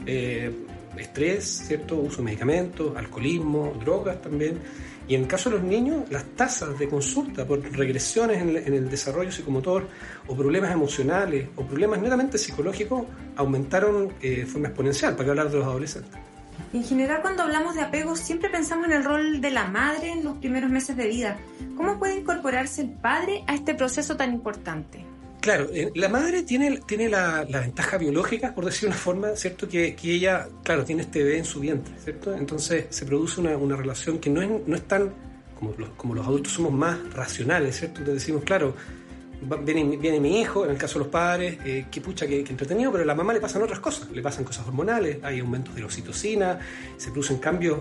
eh, 0.05 0.51
estrés, 0.97 1.63
¿cierto? 1.67 1.97
Uso 1.97 2.17
de 2.17 2.23
medicamentos, 2.23 2.95
alcoholismo, 2.95 3.73
drogas 3.79 4.21
también. 4.21 4.59
Y 5.07 5.15
en 5.15 5.21
el 5.21 5.27
caso 5.27 5.49
de 5.49 5.55
los 5.55 5.65
niños, 5.65 6.03
las 6.11 6.23
tasas 6.35 6.77
de 6.77 6.87
consulta 6.87 7.45
por 7.45 7.61
regresiones 7.61 8.41
en 8.41 8.73
el, 8.73 8.89
desarrollo 8.89 9.31
psicomotor 9.31 9.87
o 10.27 10.35
problemas 10.35 10.71
emocionales 10.71 11.47
o 11.55 11.63
problemas 11.65 11.99
netamente 11.99 12.37
psicológicos 12.37 13.05
aumentaron 13.35 14.13
eh, 14.21 14.41
de 14.41 14.45
forma 14.45 14.67
exponencial, 14.67 15.15
para 15.15 15.29
hablar 15.29 15.49
de 15.49 15.57
los 15.57 15.65
adolescentes. 15.65 16.13
En 16.71 16.83
general, 16.83 17.21
cuando 17.21 17.43
hablamos 17.43 17.73
de 17.73 17.81
apego, 17.81 18.15
siempre 18.15 18.49
pensamos 18.49 18.85
en 18.87 18.93
el 18.93 19.03
rol 19.03 19.41
de 19.41 19.49
la 19.49 19.65
madre 19.65 20.11
en 20.11 20.23
los 20.23 20.37
primeros 20.37 20.69
meses 20.69 20.95
de 20.95 21.07
vida. 21.07 21.37
¿Cómo 21.75 21.97
puede 21.97 22.19
incorporarse 22.19 22.81
el 22.83 22.89
padre 22.91 23.43
a 23.47 23.55
este 23.55 23.73
proceso 23.73 24.15
tan 24.15 24.33
importante? 24.33 25.03
Claro, 25.41 25.67
eh, 25.73 25.91
la 25.95 26.09
madre 26.09 26.43
tiene, 26.43 26.79
tiene 26.85 27.09
la, 27.09 27.43
ventaja 27.43 27.97
biológica, 27.97 28.53
por 28.53 28.65
decir 28.65 28.87
una 28.87 28.97
forma, 28.97 29.29
¿cierto? 29.35 29.67
Que, 29.67 29.95
que, 29.95 30.13
ella, 30.13 30.47
claro, 30.63 30.83
tiene 30.83 31.03
este 31.03 31.23
bebé 31.23 31.39
en 31.39 31.45
su 31.45 31.59
vientre, 31.61 31.93
¿cierto? 32.03 32.35
Entonces 32.35 32.85
se 32.89 33.05
produce 33.05 33.39
una, 33.39 33.57
una 33.57 33.75
relación 33.75 34.19
que 34.19 34.29
no 34.29 34.41
es, 34.41 34.49
no 34.67 34.75
es 34.75 34.87
tan, 34.87 35.11
como 35.57 35.73
los, 35.77 35.89
como 35.91 36.13
los 36.13 36.27
adultos 36.27 36.53
somos 36.53 36.73
más 36.73 36.99
racionales, 37.13 37.77
¿cierto? 37.77 38.01
Entonces 38.01 38.21
decimos, 38.21 38.43
claro, 38.43 38.75
viene, 39.41 39.97
viene 39.97 40.19
mi 40.19 40.39
hijo, 40.39 40.65
en 40.65 40.71
el 40.71 40.77
caso 40.77 40.99
de 40.99 41.05
los 41.05 41.07
padres, 41.11 41.57
eh, 41.65 41.85
que 41.89 42.01
pucha, 42.01 42.27
que, 42.27 42.39
entretenido, 42.39 42.91
pero 42.91 43.03
a 43.03 43.07
la 43.07 43.15
mamá 43.15 43.33
le 43.33 43.39
pasan 43.39 43.61
otras 43.61 43.79
cosas, 43.79 44.09
le 44.11 44.21
pasan 44.21 44.43
cosas 44.43 44.67
hormonales, 44.67 45.17
hay 45.23 45.39
aumentos 45.39 45.73
de 45.75 45.81
la 45.81 45.87
oxitocina, 45.87 46.59
se 46.97 47.11
producen 47.11 47.37
cambios 47.37 47.79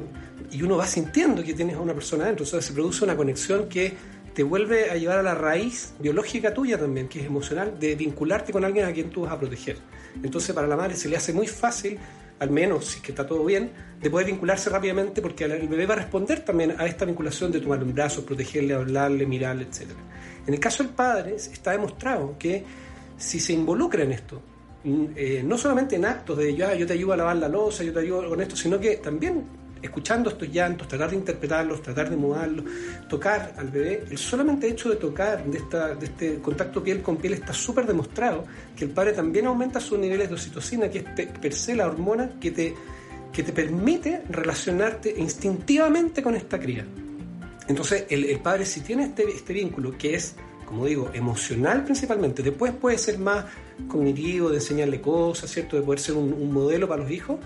y 0.50 0.62
uno 0.62 0.77
va 0.77 0.87
sintiendo 0.87 1.43
que 1.43 1.55
tienes 1.55 1.77
a 1.77 1.81
una 1.81 1.95
persona 1.95 2.25
adentro, 2.25 2.45
o 2.45 2.61
se 2.61 2.73
produce 2.73 3.05
una 3.05 3.17
conexión 3.17 3.69
que 3.69 3.95
te 4.35 4.43
vuelve 4.45 4.91
a 4.91 4.97
llevar 4.97 5.19
a 5.19 5.23
la 5.23 5.35
raíz 5.35 5.95
biológica 5.99 6.55
tuya 6.55 6.79
también, 6.79 7.09
que 7.09 7.21
es 7.21 7.27
emocional, 7.27 7.79
de 7.79 7.97
vincularte 7.97 8.53
con 8.53 8.65
alguien 8.65 8.87
a 8.87 8.93
quien 8.93 9.11
tú 9.11 9.23
vas 9.23 9.33
a 9.33 9.38
proteger. 9.38 9.79
Entonces 10.23 10.55
para 10.55 10.69
la 10.69 10.77
madre 10.77 10.95
se 10.95 11.09
le 11.09 11.17
hace 11.17 11.33
muy 11.33 11.49
fácil, 11.49 11.99
al 12.38 12.50
menos 12.50 12.87
si 12.87 12.97
es 12.99 13.03
que 13.03 13.12
está 13.12 13.27
todo 13.27 13.45
bien, 13.45 13.73
de 14.00 14.11
poder 14.11 14.29
vincularse 14.29 14.71
rápidamente 14.71 15.21
porque 15.21 15.45
el 15.45 15.67
bebé 15.67 15.87
va 15.87 15.95
a 15.95 15.97
responder 15.97 16.45
también 16.45 16.77
a 16.79 16.87
esta 16.87 17.05
vinculación 17.05 17.50
de 17.50 17.61
tomarle 17.61 17.85
un 17.85 17.95
brazo, 17.95 18.25
protegerle, 18.25 18.75
hablarle, 18.75 19.27
mirarle, 19.27 19.65
etc. 19.65 19.88
En 20.49 20.55
el 20.55 20.61
caso 20.61 20.83
del 20.83 20.95
padre 20.95 21.35
está 21.37 21.73
demostrado 21.73 22.37
que 22.38 22.64
si 23.19 23.38
se 23.38 23.52
involucra 23.52 24.02
en 24.02 24.12
esto, 24.12 24.40
mm, 24.83 25.05
eh, 25.14 25.43
no 25.45 25.59
solamente 25.59 25.97
en 25.97 26.07
actos 26.07 26.38
de 26.38 26.57
yo 26.57 26.87
te 26.87 26.95
ayudo 26.95 27.12
a 27.12 27.19
lavar 27.19 27.37
la 27.37 27.49
losa, 27.49 27.85
yo 27.85 27.93
te 27.93 28.00
ayudo 28.00 28.31
con 28.31 28.40
esto, 28.40 28.57
sino 28.57 28.81
que 28.81 28.97
también 28.97 29.45
escuchando 29.83 30.31
estos 30.31 30.49
llantos, 30.49 30.88
tratar 30.88 31.11
de 31.11 31.17
interpretarlos, 31.17 31.83
tratar 31.83 32.09
de 32.09 32.17
mudarlos, 32.17 32.64
tocar 33.11 33.52
al 33.59 33.69
bebé, 33.69 34.05
el 34.11 34.17
solamente 34.17 34.67
hecho 34.67 34.88
de 34.88 34.97
tocar, 34.97 35.45
de, 35.45 35.59
esta, 35.59 35.95
de 35.95 36.07
este 36.07 36.38
contacto 36.38 36.83
piel 36.83 37.02
con 37.02 37.19
piel, 37.19 37.35
está 37.35 37.52
súper 37.52 37.87
demostrado 37.87 38.45
que 38.75 38.87
el 38.87 38.90
padre 38.90 39.12
también 39.12 39.47
aumenta 39.47 39.81
sus 39.81 39.99
niveles 39.99 40.28
de 40.28 40.35
oxitocina, 40.35 40.88
que 40.88 41.00
es 41.00 41.05
per 41.05 41.52
se 41.52 41.76
la 41.76 41.87
hormona 41.87 42.40
que 42.40 42.52
te, 42.52 42.75
que 43.31 43.43
te 43.43 43.52
permite 43.52 44.23
relacionarte 44.31 45.14
instintivamente 45.19 46.23
con 46.23 46.35
esta 46.35 46.59
cría. 46.59 46.87
Entonces, 47.69 48.07
el, 48.09 48.41
padre, 48.41 48.65
si 48.65 48.81
tiene 48.81 49.05
este, 49.05 49.25
este 49.29 49.53
vínculo, 49.53 49.97
que 49.97 50.15
es, 50.15 50.35
como 50.65 50.87
digo, 50.87 51.11
emocional 51.13 51.85
principalmente, 51.85 52.43
después 52.43 52.73
puede 52.73 52.99
ser 52.99 53.19
más 53.19 53.45
cognitivo, 53.87 54.49
de 54.49 54.57
enseñarle 54.57 55.01
cosas, 55.01 55.51
¿cierto? 55.51 55.77
De 55.77 55.83
poder 55.83 56.01
ser 56.01 56.17
un, 56.17 56.33
un 56.33 56.53
modelo 56.53 56.89
para 56.89 57.03
los 57.03 57.11
hijos, 57.11 57.39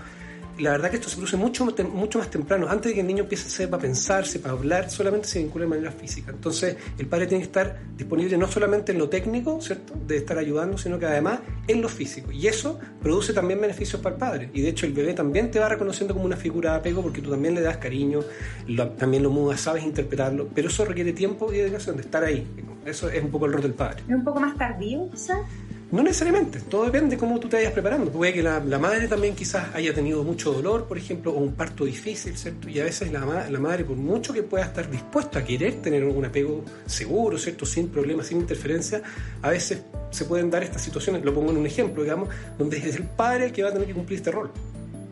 la 0.59 0.71
verdad 0.71 0.89
que 0.89 0.97
esto 0.97 1.09
se 1.09 1.15
produce 1.15 1.37
mucho, 1.37 1.65
mucho 1.91 2.19
más 2.19 2.29
temprano, 2.29 2.67
antes 2.69 2.91
de 2.91 2.95
que 2.95 3.01
el 3.01 3.07
niño 3.07 3.23
empiece 3.23 3.47
a 3.47 3.49
sepa 3.49 3.77
pensar, 3.77 4.25
sepa 4.25 4.49
hablar, 4.49 4.89
solamente 4.89 5.27
se 5.27 5.39
vincula 5.39 5.65
de 5.65 5.69
manera 5.69 5.91
física. 5.91 6.31
Entonces, 6.31 6.77
el 6.97 7.07
padre 7.07 7.27
tiene 7.27 7.41
que 7.41 7.47
estar 7.47 7.79
disponible 7.97 8.37
no 8.37 8.47
solamente 8.47 8.91
en 8.91 8.99
lo 8.99 9.09
técnico, 9.09 9.59
¿cierto?, 9.61 9.93
de 10.05 10.17
estar 10.17 10.37
ayudando, 10.37 10.77
sino 10.77 10.99
que 10.99 11.05
además 11.05 11.39
en 11.67 11.81
lo 11.81 11.89
físico. 11.89 12.31
Y 12.31 12.47
eso 12.47 12.79
produce 13.01 13.33
también 13.33 13.59
beneficios 13.59 14.01
para 14.01 14.15
el 14.15 14.19
padre. 14.19 14.49
Y 14.53 14.61
de 14.61 14.69
hecho, 14.69 14.85
el 14.85 14.93
bebé 14.93 15.13
también 15.13 15.49
te 15.49 15.59
va 15.59 15.69
reconociendo 15.69 16.13
como 16.13 16.25
una 16.25 16.37
figura 16.37 16.71
de 16.71 16.77
apego 16.77 17.01
porque 17.01 17.21
tú 17.21 17.31
también 17.31 17.55
le 17.55 17.61
das 17.61 17.77
cariño, 17.77 18.21
también 18.97 19.23
lo 19.23 19.29
mudas, 19.29 19.61
sabes 19.61 19.83
interpretarlo, 19.83 20.49
pero 20.53 20.67
eso 20.67 20.85
requiere 20.85 21.13
tiempo 21.13 21.51
y 21.51 21.57
dedicación 21.57 21.95
de 21.95 22.03
estar 22.03 22.23
ahí. 22.23 22.47
Eso 22.85 23.09
es 23.09 23.23
un 23.23 23.31
poco 23.31 23.45
el 23.45 23.53
rol 23.53 23.61
del 23.61 23.73
padre. 23.73 24.03
¿Es 24.07 24.13
un 24.13 24.23
poco 24.23 24.41
más 24.41 24.57
tardío, 24.57 25.09
quizás? 25.09 25.39
No 25.93 26.01
necesariamente, 26.01 26.59
todo 26.59 26.85
depende 26.85 27.11
de 27.11 27.19
cómo 27.19 27.39
tú 27.39 27.47
te 27.47 27.57
vayas 27.57 27.71
preparando. 27.71 28.11
Puede 28.11 28.33
que 28.33 28.41
la, 28.41 28.59
madre 28.79 29.07
también 29.07 29.35
quizás 29.35 29.75
haya 29.75 29.93
tenido 29.93 30.23
mucho 30.23 30.51
dolor, 30.51 30.87
por 30.87 30.97
ejemplo, 30.97 31.31
o 31.31 31.37
un 31.37 31.53
parto 31.53 31.85
difícil, 31.85 32.35
¿cierto? 32.35 32.67
Y 32.67 32.79
a 32.79 32.85
veces 32.85 33.11
la, 33.11 33.47
la 33.47 33.59
madre, 33.59 33.85
por 33.85 33.95
mucho 33.95 34.33
que 34.33 34.41
pueda 34.41 34.65
estar 34.65 34.89
dispuesta 34.89 35.37
a 35.37 35.45
querer 35.45 35.83
tener 35.83 36.03
un 36.03 36.25
apego 36.25 36.65
seguro, 36.87 37.37
¿cierto? 37.37 37.67
Sin 37.67 37.89
problemas, 37.89 38.25
sin 38.25 38.39
interferencia, 38.39 39.03
a 39.43 39.51
veces 39.51 39.83
se 40.09 40.25
pueden 40.25 40.49
dar 40.49 40.63
estas 40.63 40.81
situaciones, 40.81 41.23
lo 41.23 41.31
pongo 41.31 41.51
en 41.51 41.57
un 41.57 41.67
ejemplo, 41.67 42.01
digamos, 42.01 42.27
donde 42.57 42.77
es 42.77 42.95
el 42.95 43.03
padre 43.03 43.45
el 43.45 43.51
que 43.51 43.61
va 43.61 43.69
a 43.69 43.73
tener 43.73 43.87
que 43.87 43.93
cumplir 43.93 44.17
este 44.17 44.31
rol. 44.31 44.49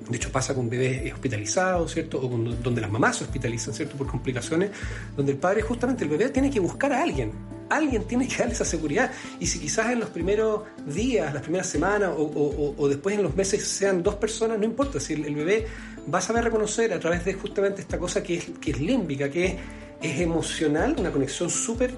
De 0.09 0.17
hecho, 0.17 0.31
pasa 0.31 0.55
con 0.55 0.67
bebés 0.67 1.13
hospitalizados, 1.13 1.93
¿cierto? 1.93 2.19
O 2.19 2.27
donde 2.27 2.81
las 2.81 2.89
mamás 2.89 3.17
se 3.17 3.25
hospitalizan, 3.25 3.75
¿cierto? 3.75 3.95
Por 3.97 4.07
complicaciones, 4.07 4.71
donde 5.15 5.33
el 5.33 5.37
padre, 5.37 5.61
justamente 5.61 6.05
el 6.05 6.09
bebé, 6.09 6.29
tiene 6.29 6.49
que 6.49 6.59
buscar 6.59 6.91
a 6.91 7.03
alguien 7.03 7.60
alguien 7.71 8.03
tiene 8.03 8.27
que 8.27 8.37
darle 8.37 8.53
esa 8.53 8.65
seguridad. 8.65 9.11
Y 9.39 9.47
si 9.47 9.59
quizás 9.59 9.91
en 9.91 9.99
los 9.99 10.09
primeros 10.09 10.63
días, 10.85 11.33
las 11.33 11.41
primeras 11.41 11.67
semanas 11.67 12.11
o, 12.15 12.87
después 12.87 13.15
en 13.15 13.23
los 13.23 13.35
meses 13.35 13.65
sean 13.65 14.03
dos 14.03 14.15
personas, 14.15 14.59
no 14.59 14.65
importa. 14.65 14.99
Si 14.99 15.13
el, 15.13 15.35
bebé 15.35 15.65
va 16.13 16.19
a 16.19 16.21
saber 16.21 16.43
reconocer 16.43 16.93
a 16.93 16.99
través 16.99 17.23
de 17.25 17.33
justamente 17.33 17.81
esta 17.81 17.97
cosa 17.97 18.21
que 18.21 18.35
es, 18.35 18.45
que 18.59 18.71
es 18.71 18.79
límbica, 18.79 19.29
que 19.29 19.57
es, 20.01 20.19
emocional, 20.19 20.95
una 20.97 21.11
conexión 21.11 21.49
súper 21.49 21.93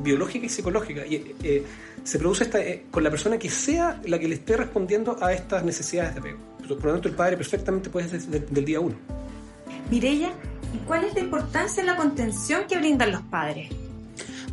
biológica 0.00 0.46
y 0.46 0.48
psicológica. 0.48 1.06
Y 1.06 1.34
eh, 1.42 1.62
se 2.02 2.18
produce 2.18 2.48
eh, 2.54 2.86
con 2.90 3.04
la 3.04 3.10
persona 3.10 3.38
que 3.38 3.50
sea 3.50 4.00
la 4.04 4.18
que 4.18 4.26
le 4.26 4.36
esté 4.36 4.56
respondiendo 4.56 5.22
a 5.22 5.32
estas 5.32 5.62
necesidades 5.62 6.14
de 6.14 6.20
apego. 6.20 6.38
Por 6.66 6.86
lo 6.86 6.92
tanto, 6.92 7.08
el 7.08 7.14
padre 7.14 7.36
perfectamente 7.36 7.90
puede 7.90 8.08
desde 8.08 8.40
del 8.40 8.64
día 8.64 8.80
uno. 8.80 8.96
Mirella, 9.90 10.32
¿y 10.74 10.78
cuál 10.78 11.04
es 11.04 11.14
la 11.14 11.20
importancia 11.20 11.82
de 11.82 11.90
la 11.90 11.96
contención 11.96 12.62
que 12.66 12.78
brindan 12.78 13.12
los 13.12 13.22
padres? 13.22 13.68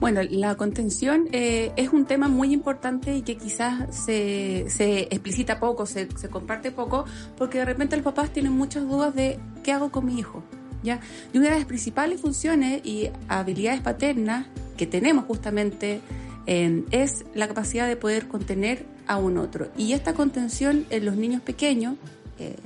Bueno, 0.04 0.20
la 0.32 0.56
contención 0.56 1.30
eh, 1.32 1.72
es 1.78 1.94
un 1.94 2.04
tema 2.04 2.28
muy 2.28 2.52
importante 2.52 3.16
y 3.16 3.22
que 3.22 3.38
quizás 3.38 3.96
se, 3.96 4.66
se 4.68 5.04
explicita 5.04 5.62
poco, 5.62 5.86
se, 5.86 6.10
se, 6.18 6.28
comparte 6.28 6.72
poco, 6.72 7.06
porque 7.38 7.60
de 7.60 7.64
repente 7.64 7.96
los 7.96 8.04
papás 8.04 8.30
tienen 8.34 8.52
muchas 8.52 8.84
dudas 8.84 9.16
de 9.16 9.40
qué 9.64 9.72
hago 9.72 9.92
con 9.92 10.06
mi 10.06 10.20
hijo. 10.20 10.44
¿ya? 10.84 11.00
Y 11.32 11.38
una 11.38 11.52
de 11.52 11.56
las 11.56 11.64
principales 11.64 12.20
funciones 12.20 12.86
y 12.86 13.12
habilidades 13.30 13.80
paternas 13.80 14.48
que 14.76 14.88
tenemos 14.88 15.24
justamente 15.24 16.02
es 16.46 17.24
la 17.34 17.48
capacidad 17.48 17.88
de 17.88 17.96
poder 17.96 18.28
contener 18.28 18.86
a 19.08 19.16
un 19.16 19.38
otro. 19.38 19.70
Y 19.78 19.94
esta 19.94 20.14
contención 20.14 20.86
en 20.90 21.06
los 21.06 21.16
niños 21.16 21.42
pequeños 21.42 21.96
eh, 22.40 22.58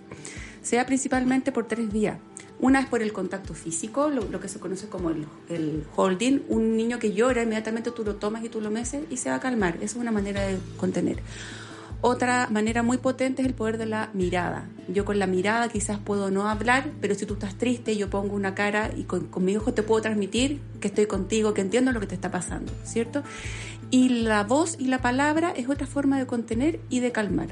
se 0.63 0.77
da 0.77 0.88
principalmente 0.88 1.51
por 1.51 1.67
tres 1.67 1.94
vías. 1.94 2.17
Una 2.59 2.79
es 2.79 2.87
por 2.87 3.03
el 3.03 3.13
contacto 3.13 3.53
físico, 3.53 4.09
lo, 4.09 4.39
que 4.39 4.47
se 4.47 4.59
conoce 4.59 4.87
como 4.87 5.11
el, 5.11 5.83
holding. 5.95 6.41
Un 6.49 6.75
niño 6.75 6.97
que 6.97 7.13
llora, 7.13 7.43
inmediatamente 7.43 7.91
tú 7.91 8.03
lo 8.03 8.15
tomas 8.15 8.43
y 8.43 8.49
tú 8.49 8.61
lo 8.61 8.71
meces 8.71 9.03
y 9.11 9.17
se 9.17 9.29
va 9.29 9.35
a 9.35 9.39
calmar. 9.39 9.75
Esa 9.75 9.85
es 9.85 9.95
una 9.95 10.11
manera 10.11 10.41
de 10.41 10.57
contener. 10.77 11.21
Otra 12.01 12.47
manera 12.51 12.83
muy 12.83 12.97
potente 12.97 13.41
es 13.41 13.47
el 13.47 13.53
poder 13.53 13.77
de 13.77 13.85
la 13.85 14.09
mirada. 14.13 14.69
Yo 14.87 15.05
con 15.05 15.19
la 15.19 15.27
mirada 15.27 15.67
quizás 15.69 15.99
puedo 15.99 16.31
no 16.31 16.47
hablar, 16.47 16.91
pero 16.99 17.15
si 17.15 17.25
tú 17.25 17.33
estás 17.33 17.55
triste, 17.55 17.95
yo 17.95 18.09
pongo 18.09 18.35
una 18.35 18.55
cara 18.55 18.91
y 18.95 19.03
con, 19.03 19.27
con 19.27 19.45
mi 19.45 19.55
ojo 19.55 19.73
te 19.73 19.83
puedo 19.83 20.01
transmitir 20.01 20.59
que 20.79 20.87
estoy 20.87 21.05
contigo, 21.07 21.53
que 21.53 21.61
entiendo 21.61 21.91
lo 21.91 21.99
que 21.99 22.07
te 22.07 22.15
está 22.15 22.31
pasando, 22.31 22.71
¿cierto? 22.83 23.23
Y 23.89 24.09
la 24.09 24.43
voz 24.43 24.77
y 24.79 24.85
la 24.85 25.01
palabra 25.01 25.51
es 25.55 25.69
otra 25.69 25.87
forma 25.87 26.19
de 26.19 26.27
contener 26.27 26.79
y 26.89 26.99
de 26.99 27.11
calmar. 27.11 27.49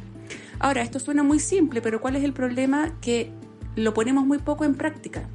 Ahora, 0.59 0.81
esto 0.81 0.99
suena 0.99 1.23
muy 1.23 1.39
simple, 1.39 1.81
pero 1.81 2.01
¿cuál 2.01 2.15
es 2.15 2.23
el 2.23 2.33
problema? 2.33 2.93
Que 3.01 3.31
lo 3.75 3.93
ponemos 3.93 4.25
muy 4.25 4.39
poco 4.39 4.65
en 4.65 4.75
práctica. 4.75 5.27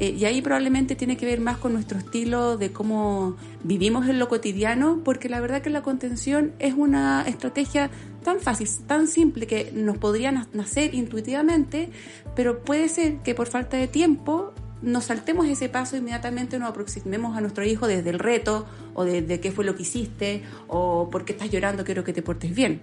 Eh, 0.00 0.14
y 0.16 0.24
ahí 0.26 0.40
probablemente 0.42 0.94
tiene 0.94 1.16
que 1.16 1.26
ver 1.26 1.40
más 1.40 1.58
con 1.58 1.72
nuestro 1.72 1.98
estilo 1.98 2.56
de 2.56 2.72
cómo 2.72 3.36
vivimos 3.64 4.08
en 4.08 4.18
lo 4.18 4.28
cotidiano, 4.28 5.00
porque 5.04 5.28
la 5.28 5.40
verdad 5.40 5.60
que 5.60 5.70
la 5.70 5.82
contención 5.82 6.52
es 6.60 6.74
una 6.74 7.22
estrategia 7.26 7.90
tan 8.22 8.38
fácil, 8.38 8.68
tan 8.86 9.08
simple 9.08 9.46
que 9.46 9.72
nos 9.74 9.98
podría 9.98 10.30
nacer 10.52 10.94
intuitivamente, 10.94 11.90
pero 12.36 12.60
puede 12.62 12.88
ser 12.88 13.18
que 13.18 13.34
por 13.34 13.48
falta 13.48 13.76
de 13.76 13.88
tiempo 13.88 14.52
nos 14.82 15.06
saltemos 15.06 15.48
ese 15.48 15.68
paso 15.68 15.96
e 15.96 15.98
inmediatamente 15.98 16.58
nos 16.60 16.70
aproximemos 16.70 17.36
a 17.36 17.40
nuestro 17.40 17.64
hijo 17.64 17.88
desde 17.88 18.10
el 18.10 18.20
reto 18.20 18.66
o 18.94 19.04
desde 19.04 19.40
qué 19.40 19.50
fue 19.50 19.64
lo 19.64 19.74
que 19.74 19.82
hiciste 19.82 20.42
o 20.68 21.10
por 21.10 21.24
qué 21.24 21.32
estás 21.32 21.50
llorando, 21.50 21.84
quiero 21.84 22.04
que 22.04 22.12
te 22.12 22.22
portes 22.22 22.54
bien. 22.54 22.80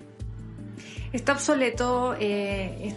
Está 1.14 1.32
obsoleto 1.32 2.14
eh, 2.20 2.94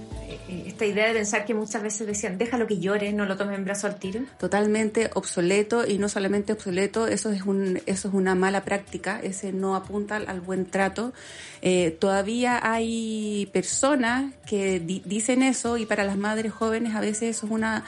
esta 0.49 0.85
idea 0.85 1.08
de 1.08 1.14
pensar 1.14 1.44
que 1.44 1.54
muchas 1.54 1.82
veces 1.82 2.06
decían, 2.06 2.38
déjalo 2.38 2.66
que 2.66 2.78
llore, 2.78 3.12
no 3.12 3.25
lo 3.25 3.37
tome 3.37 3.54
en 3.54 3.64
brazo 3.64 3.87
al 3.87 3.97
tiro. 3.99 4.20
Totalmente 4.38 5.11
obsoleto 5.14 5.87
y 5.87 5.99
no 5.99 6.08
solamente 6.08 6.52
obsoleto, 6.52 7.06
eso 7.06 7.30
es, 7.30 7.42
un, 7.42 7.80
eso 7.87 8.08
es 8.08 8.14
una 8.14 8.35
mala 8.35 8.64
práctica, 8.64 9.20
ese 9.23 9.52
no 9.52 9.76
apunta 9.76 10.16
al, 10.16 10.40
buen 10.40 10.66
trato. 10.66 11.12
Eh, 11.62 11.97
todavía 11.99 12.61
hay 12.62 13.49
personas 13.52 14.32
que 14.47 14.80
dicen 14.80 15.42
eso 15.42 15.76
y 15.78 15.87
para 15.87 16.04
las 16.04 16.16
madres 16.16 16.52
jóvenes 16.52 16.94
a 16.94 17.00
veces 17.00 17.37
eso 17.37 17.47
es 17.47 17.52
una 17.52 17.85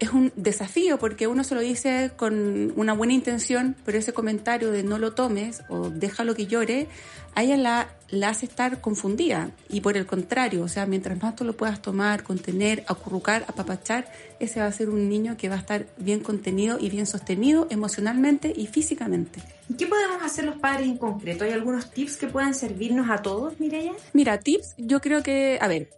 es 0.00 0.10
un 0.10 0.32
desafío 0.36 0.98
porque 0.98 1.26
uno 1.26 1.44
se 1.44 1.54
lo 1.54 1.60
dice 1.60 2.10
con 2.16 2.72
una 2.76 2.92
buena 2.92 3.12
intención, 3.12 3.76
pero 3.84 3.98
ese 3.98 4.12
comentario 4.12 4.70
de 4.70 4.82
no 4.82 4.98
lo 4.98 5.12
tomes 5.12 5.62
o 5.68 5.90
déjalo 5.90 6.34
que 6.34 6.46
llore, 6.46 6.88
a 7.34 7.42
ella 7.42 7.56
la, 7.58 7.88
la 8.08 8.30
hace 8.30 8.46
estar 8.46 8.80
confundida. 8.80 9.50
Y 9.68 9.82
por 9.82 9.96
el 9.96 10.06
contrario, 10.06 10.62
o 10.62 10.68
sea, 10.68 10.86
mientras 10.86 11.20
más 11.20 11.36
tú 11.36 11.44
lo 11.44 11.54
puedas 11.54 11.82
tomar, 11.82 12.22
contener, 12.22 12.82
acurrucar, 12.88 13.44
apapachar, 13.46 14.10
ese 14.40 14.60
va 14.60 14.66
a 14.66 14.72
ser 14.72 14.88
un 14.88 15.08
niño 15.08 15.36
que 15.36 15.48
va 15.48 15.56
a 15.56 15.58
estar 15.58 15.86
bien 15.98 16.20
contenido 16.20 16.78
y 16.80 16.88
bien 16.88 17.06
sostenido 17.06 17.66
emocionalmente 17.70 18.52
y 18.56 18.66
físicamente. 18.66 19.42
¿Qué 19.76 19.86
podemos 19.86 20.22
hacer 20.22 20.46
los 20.46 20.56
padres 20.56 20.86
en 20.86 20.96
concreto? 20.96 21.44
¿Hay 21.44 21.52
algunos 21.52 21.90
tips 21.90 22.16
que 22.16 22.26
puedan 22.26 22.54
servirnos 22.54 23.10
a 23.10 23.18
todos, 23.18 23.60
Mireya? 23.60 23.92
Mira, 24.14 24.38
tips, 24.38 24.74
yo 24.78 25.00
creo 25.00 25.22
que, 25.22 25.58
a 25.60 25.68
ver, 25.68 25.90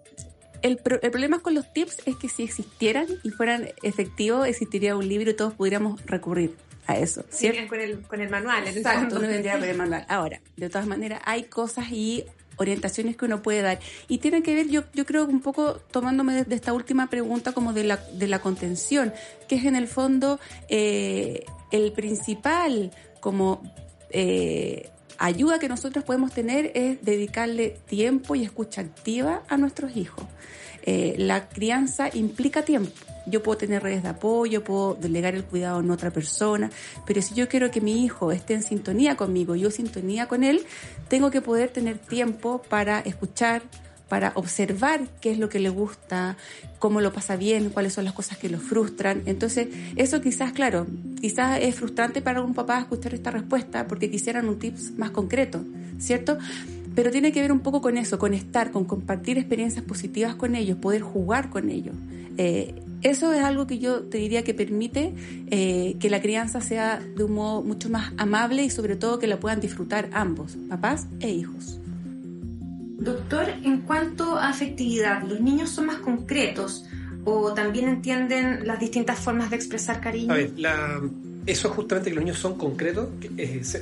el, 0.62 0.80
el, 1.02 1.10
problema 1.10 1.40
con 1.40 1.54
los 1.54 1.72
tips 1.72 1.98
es 2.06 2.16
que 2.16 2.28
si 2.28 2.42
existieran 2.42 3.06
y 3.22 3.30
fueran 3.30 3.68
efectivos, 3.82 4.46
existiría 4.46 4.96
un 4.96 5.08
libro 5.08 5.30
y 5.30 5.34
todos 5.34 5.54
pudiéramos 5.54 6.04
recurrir 6.06 6.56
a 6.86 6.98
eso. 6.98 7.24
¿cierto? 7.30 7.68
con, 7.68 7.80
el, 7.80 8.00
con 8.02 8.20
el 8.20 8.30
manual, 8.30 8.66
exacto. 8.66 9.16
No 9.16 9.20
vendría 9.20 9.58
con 9.58 9.68
el 9.68 9.76
manual. 9.76 10.04
Ahora, 10.08 10.40
de 10.56 10.68
todas 10.68 10.86
maneras, 10.86 11.20
hay 11.24 11.44
cosas 11.44 11.90
y 11.90 12.24
orientaciones 12.56 13.16
que 13.16 13.24
uno 13.24 13.42
puede 13.42 13.62
dar. 13.62 13.78
Y 14.08 14.18
tiene 14.18 14.42
que 14.42 14.54
ver, 14.54 14.68
yo, 14.68 14.82
yo 14.92 15.06
creo, 15.06 15.24
un 15.26 15.40
poco 15.40 15.74
tomándome 15.74 16.44
de, 16.44 16.54
esta 16.54 16.72
última 16.72 17.08
pregunta 17.08 17.52
como 17.52 17.72
de 17.72 17.84
la, 17.84 17.96
de 17.96 18.26
la 18.26 18.40
contención, 18.40 19.12
que 19.48 19.56
es 19.56 19.64
en 19.64 19.76
el 19.76 19.86
fondo 19.86 20.40
eh, 20.68 21.44
el 21.70 21.92
principal 21.92 22.90
como... 23.20 23.62
Eh, 24.10 24.90
ayuda 25.18 25.58
que 25.58 25.68
nosotros 25.68 26.04
podemos 26.04 26.32
tener 26.32 26.72
es 26.74 27.04
dedicarle 27.04 27.76
tiempo 27.86 28.34
y 28.34 28.44
escucha 28.44 28.80
activa 28.80 29.42
a 29.48 29.56
nuestros 29.56 29.96
hijos. 29.96 30.24
Eh, 30.82 31.16
la 31.18 31.48
crianza 31.48 32.08
implica 32.12 32.62
tiempo. 32.62 32.92
Yo 33.26 33.42
puedo 33.42 33.58
tener 33.58 33.82
redes 33.82 34.02
de 34.02 34.08
apoyo, 34.08 34.64
puedo 34.64 34.94
delegar 34.94 35.34
el 35.34 35.44
cuidado 35.44 35.80
en 35.80 35.90
otra 35.90 36.10
persona, 36.10 36.70
pero 37.06 37.20
si 37.20 37.34
yo 37.34 37.46
quiero 37.46 37.70
que 37.70 37.82
mi 37.82 38.02
hijo 38.02 38.32
esté 38.32 38.54
en 38.54 38.62
sintonía 38.62 39.16
conmigo, 39.16 39.54
yo 39.54 39.70
sintonía 39.70 40.28
con 40.28 40.44
él, 40.44 40.64
tengo 41.08 41.30
que 41.30 41.42
poder 41.42 41.68
tener 41.68 41.98
tiempo 41.98 42.62
para 42.70 43.00
escuchar, 43.00 43.60
para 44.08 44.32
observar 44.34 45.08
qué 45.20 45.30
es 45.30 45.38
lo 45.38 45.48
que 45.48 45.60
le 45.60 45.68
gusta, 45.68 46.36
cómo 46.78 47.00
lo 47.00 47.12
pasa 47.12 47.36
bien, 47.36 47.70
cuáles 47.70 47.92
son 47.92 48.04
las 48.04 48.14
cosas 48.14 48.38
que 48.38 48.48
lo 48.48 48.58
frustran. 48.58 49.22
Entonces, 49.26 49.68
eso 49.96 50.20
quizás, 50.20 50.52
claro, 50.52 50.86
quizás 51.20 51.58
es 51.60 51.74
frustrante 51.74 52.22
para 52.22 52.42
un 52.42 52.54
papá 52.54 52.80
escuchar 52.80 53.14
esta 53.14 53.30
respuesta 53.30 53.86
porque 53.86 54.10
quisieran 54.10 54.48
un 54.48 54.58
tips 54.58 54.92
más 54.96 55.10
concreto, 55.10 55.62
¿cierto? 55.98 56.38
Pero 56.94 57.10
tiene 57.10 57.32
que 57.32 57.40
ver 57.40 57.52
un 57.52 57.60
poco 57.60 57.80
con 57.80 57.96
eso, 57.96 58.18
con 58.18 58.34
estar, 58.34 58.70
con 58.70 58.84
compartir 58.84 59.38
experiencias 59.38 59.84
positivas 59.84 60.34
con 60.34 60.54
ellos, 60.54 60.78
poder 60.78 61.02
jugar 61.02 61.50
con 61.50 61.70
ellos. 61.70 61.94
Eh, 62.38 62.74
eso 63.02 63.32
es 63.32 63.44
algo 63.44 63.66
que 63.66 63.78
yo 63.78 64.02
te 64.02 64.18
diría 64.18 64.42
que 64.42 64.54
permite 64.54 65.14
eh, 65.50 65.96
que 66.00 66.10
la 66.10 66.20
crianza 66.20 66.60
sea 66.60 66.98
de 66.98 67.22
un 67.22 67.32
modo 67.34 67.62
mucho 67.62 67.88
más 67.90 68.12
amable 68.16 68.64
y 68.64 68.70
sobre 68.70 68.96
todo 68.96 69.20
que 69.20 69.28
la 69.28 69.38
puedan 69.38 69.60
disfrutar 69.60 70.08
ambos, 70.12 70.56
papás 70.68 71.06
e 71.20 71.30
hijos. 71.30 71.78
Doctor, 72.98 73.48
en 73.62 73.82
cuanto 73.82 74.36
a 74.36 74.48
afectividad, 74.48 75.22
¿los 75.22 75.40
niños 75.40 75.70
son 75.70 75.86
más 75.86 75.98
concretos 75.98 76.84
o 77.24 77.54
también 77.54 77.88
entienden 77.88 78.66
las 78.66 78.80
distintas 78.80 79.20
formas 79.20 79.50
de 79.50 79.56
expresar 79.56 80.00
cariño? 80.00 80.34
Eso 80.34 81.68
es 81.68 81.74
justamente 81.74 82.10
que 82.10 82.16
los 82.16 82.24
niños 82.24 82.38
son 82.40 82.58
concretos. 82.58 83.08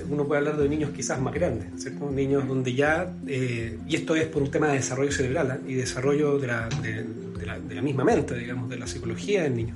uno 0.08 0.24
puede 0.24 0.38
hablar 0.38 0.56
de 0.56 0.68
niños 0.68 0.90
quizás 0.94 1.20
más 1.20 1.34
grandes. 1.34 1.66
Niños 2.12 2.46
donde 2.46 2.74
ya, 2.74 3.10
eh, 3.26 3.78
y 3.88 3.96
esto 3.96 4.14
es 4.14 4.26
por 4.26 4.42
un 4.42 4.50
tema 4.50 4.68
de 4.68 4.74
desarrollo 4.74 5.10
cerebral 5.10 5.50
¿eh? 5.50 5.72
y 5.72 5.74
desarrollo 5.74 6.38
de 6.38 6.46
la, 6.46 7.82
misma 7.82 8.04
mente, 8.04 8.36
digamos, 8.36 8.68
de 8.68 8.78
la 8.78 8.86
psicología 8.86 9.44
del 9.44 9.56
niño. 9.56 9.74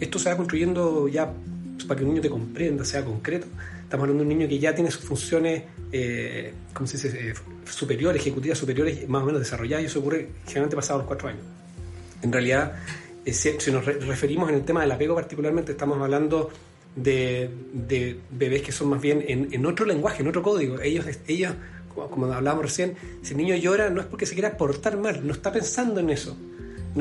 Esto 0.00 0.18
se 0.18 0.30
va 0.30 0.36
construyendo 0.36 1.08
ya 1.08 1.32
para 1.86 1.96
que 1.96 2.04
el 2.04 2.10
niño 2.10 2.20
te 2.20 2.28
comprenda, 2.28 2.84
sea 2.84 3.04
concreto. 3.04 3.46
Estamos 3.88 4.04
hablando 4.04 4.22
de 4.22 4.30
un 4.30 4.36
niño 4.36 4.48
que 4.50 4.58
ya 4.58 4.74
tiene 4.74 4.90
sus 4.90 5.02
funciones, 5.02 5.62
eh, 5.92 6.52
¿cómo 6.74 6.86
se 6.86 6.98
dice?, 6.98 7.30
eh, 7.30 7.32
superiores, 7.64 8.20
ejecutivas 8.20 8.58
superiores, 8.58 9.08
más 9.08 9.22
o 9.22 9.24
menos 9.24 9.40
desarrolladas, 9.40 9.82
y 9.82 9.86
eso 9.86 10.00
ocurre 10.00 10.28
generalmente 10.44 10.76
pasados 10.76 11.00
los 11.00 11.06
cuatro 11.06 11.28
años. 11.28 11.40
En 12.20 12.30
realidad, 12.30 12.74
eh, 13.24 13.32
si, 13.32 13.70
nos 13.70 13.86
referimos 13.86 14.50
en 14.50 14.56
el 14.56 14.64
tema 14.66 14.82
del 14.82 14.92
apego 14.92 15.14
particularmente, 15.14 15.72
estamos 15.72 15.98
hablando 16.02 16.50
de, 16.96 17.48
bebés 18.30 18.60
que 18.60 18.72
son 18.72 18.90
más 18.90 19.00
bien 19.00 19.24
en, 19.26 19.64
otro 19.64 19.86
lenguaje, 19.86 20.20
en 20.20 20.28
otro 20.28 20.42
código. 20.42 20.78
Ellos, 20.82 21.06
ellos 21.26 21.54
como, 21.88 22.26
hablábamos 22.26 22.66
recién, 22.66 22.94
si 23.22 23.32
el 23.32 23.38
niño 23.38 23.56
llora 23.56 23.88
no 23.88 24.02
es 24.02 24.06
porque 24.06 24.26
se 24.26 24.34
quiera 24.34 24.58
portar 24.58 24.98
mal, 24.98 25.26
no 25.26 25.32
está 25.32 25.50
pensando 25.50 25.98
en 26.00 26.10
eso. 26.10 26.36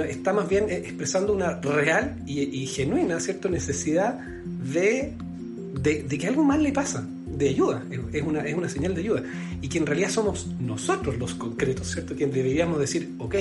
Está 0.07 0.31
más 0.31 0.47
bien 0.47 0.69
expresando 0.69 1.33
una 1.33 1.59
real 1.59 2.23
y, 2.25 2.43
y 2.43 2.65
genuina 2.67 3.19
¿cierto? 3.19 3.49
necesidad 3.49 4.13
de 4.13 5.17
de, 5.81 6.05
que 6.07 6.27
algo 6.27 6.43
mal 6.43 6.63
le 6.63 6.71
pasa, 6.71 7.07
de 7.25 7.49
ayuda, 7.49 7.83
es 8.11 8.21
una, 8.21 8.41
es 8.41 8.55
una 8.55 8.69
señal 8.69 8.95
de 8.95 9.01
ayuda. 9.01 9.23
Y 9.61 9.67
que 9.67 9.77
en 9.77 9.85
realidad 9.85 10.09
somos 10.09 10.47
nosotros 10.59 11.17
los 11.17 11.35
concretos, 11.35 11.91
¿cierto? 11.91 12.15
Quien 12.15 12.31
deberíamos 12.31 12.79
decir, 12.79 13.13
ok, 13.17 13.35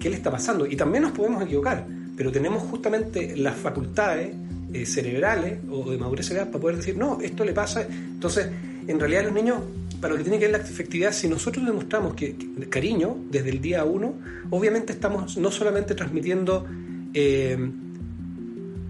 ¿qué 0.00 0.10
le 0.10 0.16
está 0.16 0.30
pasando? 0.30 0.66
Y 0.66 0.76
también 0.76 1.02
nos 1.02 1.12
podemos 1.12 1.42
equivocar, 1.42 1.86
pero 2.16 2.32
tenemos 2.32 2.62
justamente 2.62 3.36
las 3.36 3.56
facultades 3.56 4.30
eh, 4.72 4.86
cerebrales 4.86 5.58
o 5.70 5.90
de 5.90 5.98
madurez 5.98 6.26
cerebral 6.26 6.50
para 6.50 6.62
poder 6.62 6.76
decir, 6.76 6.96
no, 6.96 7.18
esto 7.20 7.44
le 7.44 7.52
pasa. 7.52 7.82
Entonces, 7.82 8.48
en 8.86 8.98
realidad 8.98 9.24
los 9.24 9.32
niños, 9.32 9.58
para 10.00 10.12
lo 10.12 10.18
que 10.18 10.24
tiene 10.24 10.38
que 10.38 10.46
ver 10.46 10.58
la 10.58 10.64
efectividad, 10.64 11.12
si 11.12 11.28
nosotros 11.28 11.66
demostramos 11.66 12.14
que, 12.14 12.36
cariño 12.70 13.16
desde 13.30 13.50
el 13.50 13.60
día 13.60 13.84
uno, 13.84 14.14
obviamente 14.50 14.92
estamos 14.92 15.36
no 15.36 15.50
solamente 15.50 15.94
transmitiendo... 15.94 16.66
Eh, 17.12 17.58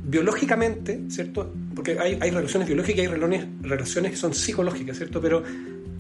biológicamente, 0.06 1.00
¿cierto? 1.08 1.52
Porque 1.76 1.98
hay, 2.00 2.30
relaciones 2.30 2.66
biológicas 2.66 2.98
y 2.98 3.00
hay 3.02 3.06
relaciones, 3.06 3.46
relaciones 3.62 4.10
que 4.10 4.16
son 4.16 4.34
psicológicas, 4.34 4.96
¿cierto? 4.96 5.20
Pero 5.20 5.44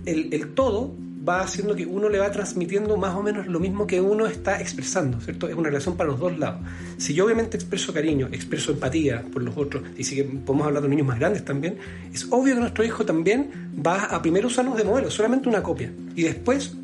el, 0.06 0.32
el, 0.32 0.54
todo 0.54 0.96
va 1.26 1.40
haciendo 1.40 1.74
que 1.74 1.84
uno 1.84 2.08
le 2.08 2.18
va 2.18 2.30
transmitiendo 2.30 2.96
más 2.96 3.14
o 3.14 3.22
menos 3.22 3.46
lo 3.46 3.60
mismo 3.60 3.86
que 3.86 4.00
uno 4.00 4.26
está 4.26 4.60
expresando, 4.60 5.20
¿cierto? 5.20 5.48
Es 5.48 5.54
una 5.54 5.68
relación 5.68 5.96
para 5.96 6.10
los 6.10 6.18
dos 6.18 6.38
lados. 6.38 6.60
Si 6.96 7.14
yo 7.14 7.26
obviamente 7.26 7.56
expreso 7.56 7.92
cariño, 7.92 8.28
expreso 8.32 8.72
empatía 8.72 9.22
por 9.32 9.42
los 9.42 9.56
otros, 9.56 9.82
y 9.96 10.04
si 10.04 10.22
podemos 10.22 10.66
hablar 10.66 10.82
de 10.82 10.88
niños 10.88 11.06
más 11.06 11.18
grandes 11.18 11.44
también, 11.44 11.76
es 12.12 12.26
obvio 12.30 12.54
que 12.54 12.60
nuestro 12.60 12.84
hijo 12.84 13.04
también 13.04 13.50
va 13.86 14.04
a 14.04 14.22
primero 14.22 14.46
usarnos 14.46 14.76
de 14.76 14.84
modelo, 14.84 15.10
solamente 15.10 15.48
una 15.48 15.62
copia, 15.62 15.92
y 16.14 16.22
después 16.22 16.76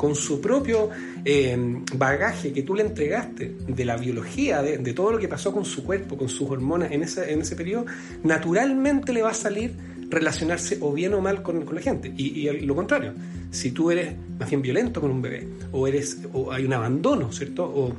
con 0.00 0.14
su 0.14 0.40
propio 0.40 0.88
eh, 1.26 1.58
bagaje 1.94 2.54
que 2.54 2.62
tú 2.62 2.74
le 2.74 2.84
entregaste 2.84 3.54
de 3.68 3.84
la 3.84 3.98
biología, 3.98 4.62
de, 4.62 4.94
todo 4.94 5.12
lo 5.12 5.18
que 5.18 5.28
pasó 5.28 5.52
con 5.52 5.66
su 5.66 5.84
cuerpo, 5.84 6.16
con 6.16 6.30
sus 6.30 6.48
hormonas 6.48 6.90
en 6.90 7.02
ese, 7.02 7.30
en 7.30 7.42
ese 7.42 7.54
periodo, 7.54 7.84
naturalmente 8.24 9.12
le 9.12 9.20
va 9.20 9.28
a 9.28 9.34
salir 9.34 9.74
relacionarse 10.08 10.78
o 10.80 10.94
bien 10.94 11.12
o 11.12 11.20
mal 11.20 11.42
con, 11.42 11.66
la 11.70 11.82
gente. 11.82 12.10
Y, 12.16 12.48
lo 12.64 12.74
contrario, 12.74 13.12
si 13.50 13.72
tú 13.72 13.90
eres 13.90 14.14
más 14.38 14.48
bien 14.48 14.62
violento 14.62 15.02
con 15.02 15.10
un 15.10 15.20
bebé, 15.20 15.46
o, 15.70 15.86
eres, 15.86 16.16
o 16.32 16.50
hay 16.50 16.64
un 16.64 16.72
abandono, 16.72 17.30
¿cierto? 17.30 17.64
O 17.64 17.94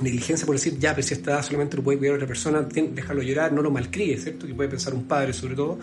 negligencia 0.00 0.46
por 0.46 0.54
decir, 0.54 0.78
ya, 0.78 0.94
pero 0.94 1.04
si 1.04 1.14
edad 1.14 1.42
solamente 1.42 1.76
lo 1.76 1.82
puede 1.82 1.98
cuidar 1.98 2.14
otra 2.14 2.28
persona, 2.28 2.62
déjalo 2.62 3.20
llorar, 3.20 3.52
no 3.52 3.62
lo 3.62 3.72
malcríes, 3.72 4.22
¿cierto? 4.22 4.46
Que 4.46 4.54
puede 4.54 4.68
pensar 4.68 4.94
un 4.94 5.08
padre 5.08 5.32
sobre 5.32 5.56
todo 5.56 5.80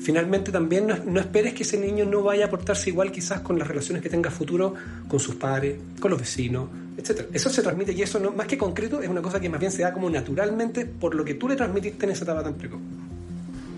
finalmente 0.00 0.50
también 0.50 0.86
no, 0.86 1.20
esperes 1.20 1.54
que 1.54 1.62
ese 1.62 1.78
niño 1.78 2.04
no 2.04 2.22
vaya 2.22 2.46
a 2.46 2.50
portarse 2.50 2.90
igual 2.90 3.12
quizás 3.12 3.40
con 3.40 3.58
las 3.58 3.68
relaciones 3.68 4.02
que 4.02 4.08
tenga 4.08 4.30
futuro 4.30 4.74
con 5.08 5.20
sus 5.20 5.34
padres, 5.36 5.78
con 6.00 6.10
los 6.10 6.20
vecinos, 6.20 6.68
etc. 6.96 7.28
Eso 7.32 7.50
se 7.50 7.62
transmite 7.62 7.92
y 7.92 8.02
eso 8.02 8.18
no, 8.18 8.32
más 8.32 8.46
que 8.46 8.56
concreto 8.56 9.02
es 9.02 9.08
una 9.08 9.22
cosa 9.22 9.40
que 9.40 9.48
más 9.48 9.60
bien 9.60 9.70
se 9.70 9.82
da 9.82 9.92
como 9.92 10.08
naturalmente 10.08 10.86
por 10.86 11.14
lo 11.14 11.24
que 11.24 11.34
tú 11.34 11.48
le 11.48 11.56
transmitiste 11.56 12.06
en 12.06 12.12
esa 12.12 12.24
etapa 12.24 12.42
tan 12.42 12.54
precoz. 12.54 12.80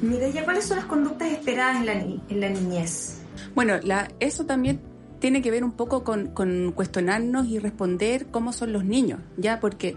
Mireya, 0.01 0.45
¿cuáles 0.45 0.65
son 0.65 0.79
las 0.79 0.87
conductas 0.87 1.31
esperadas 1.31 1.77
en 1.77 1.87
la, 1.87 1.93
en 1.93 2.41
la 2.41 2.49
niñez? 2.49 3.19
Bueno, 3.55 3.79
la, 3.83 4.11
eso 4.21 4.47
también 4.47 4.81
tiene 5.21 5.43
que 5.43 5.51
ver 5.51 5.63
un 5.63 5.73
poco 5.73 6.03
con, 6.03 6.29
con 6.29 6.73
cuestionarnos 6.73 7.47
y 7.47 7.59
responder 7.59 8.27
cómo 8.27 8.53
son 8.53 8.73
los 8.73 8.85
niños, 8.85 9.21
¿ya? 9.37 9.61
Porque 9.61 9.97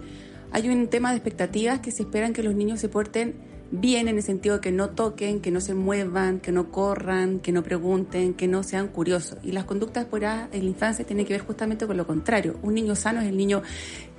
hay 0.51 0.69
un 0.69 0.87
tema 0.87 1.09
de 1.09 1.17
expectativas 1.17 1.79
que 1.79 1.91
se 1.91 2.03
esperan 2.03 2.33
que 2.33 2.43
los 2.43 2.53
niños 2.53 2.79
se 2.79 2.89
porten 2.89 3.54
bien 3.71 4.07
en 4.07 4.17
el 4.17 4.23
sentido 4.23 4.55
de 4.55 4.61
que 4.61 4.71
no 4.71 4.89
toquen, 4.89 5.41
que 5.41 5.51
no 5.51 5.59
se 5.59 5.73
muevan, 5.73 6.39
que 6.39 6.51
no 6.51 6.71
corran, 6.71 7.39
que 7.39 7.51
no 7.51 7.63
pregunten, 7.63 8.33
que 8.33 8.47
no 8.47 8.63
sean 8.63 8.87
curiosos. 8.87 9.37
Y 9.43 9.51
las 9.51 9.65
conductas 9.65 10.05
por 10.05 10.23
en 10.23 10.49
la 10.51 10.57
infancia 10.57 11.05
tienen 11.05 11.25
que 11.25 11.33
ver 11.33 11.41
justamente 11.41 11.85
con 11.85 11.97
lo 11.97 12.07
contrario. 12.07 12.57
Un 12.63 12.73
niño 12.73 12.95
sano 12.95 13.21
es 13.21 13.27
el 13.27 13.37
niño 13.37 13.61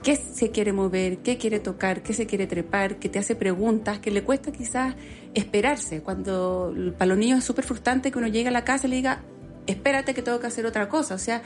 que 0.02 0.16
se 0.16 0.50
quiere 0.50 0.72
mover, 0.72 1.18
que 1.18 1.38
quiere 1.38 1.58
tocar, 1.58 2.02
que 2.02 2.12
se 2.12 2.26
quiere 2.26 2.46
trepar, 2.46 2.98
que 2.98 3.08
te 3.08 3.18
hace 3.18 3.34
preguntas, 3.34 3.98
que 3.98 4.10
le 4.10 4.22
cuesta 4.22 4.52
quizás 4.52 4.94
esperarse. 5.34 6.02
Cuando 6.02 6.74
para 6.98 7.08
los 7.08 7.18
niños 7.18 7.38
es 7.40 7.44
súper 7.44 7.64
frustrante 7.64 8.10
que 8.10 8.18
uno 8.18 8.28
llegue 8.28 8.48
a 8.48 8.52
la 8.52 8.64
casa 8.64 8.86
y 8.86 8.90
le 8.90 8.96
diga, 8.96 9.22
espérate 9.66 10.14
que 10.14 10.22
tengo 10.22 10.38
que 10.38 10.46
hacer 10.46 10.66
otra 10.66 10.88
cosa. 10.88 11.14
O 11.14 11.18
sea, 11.18 11.42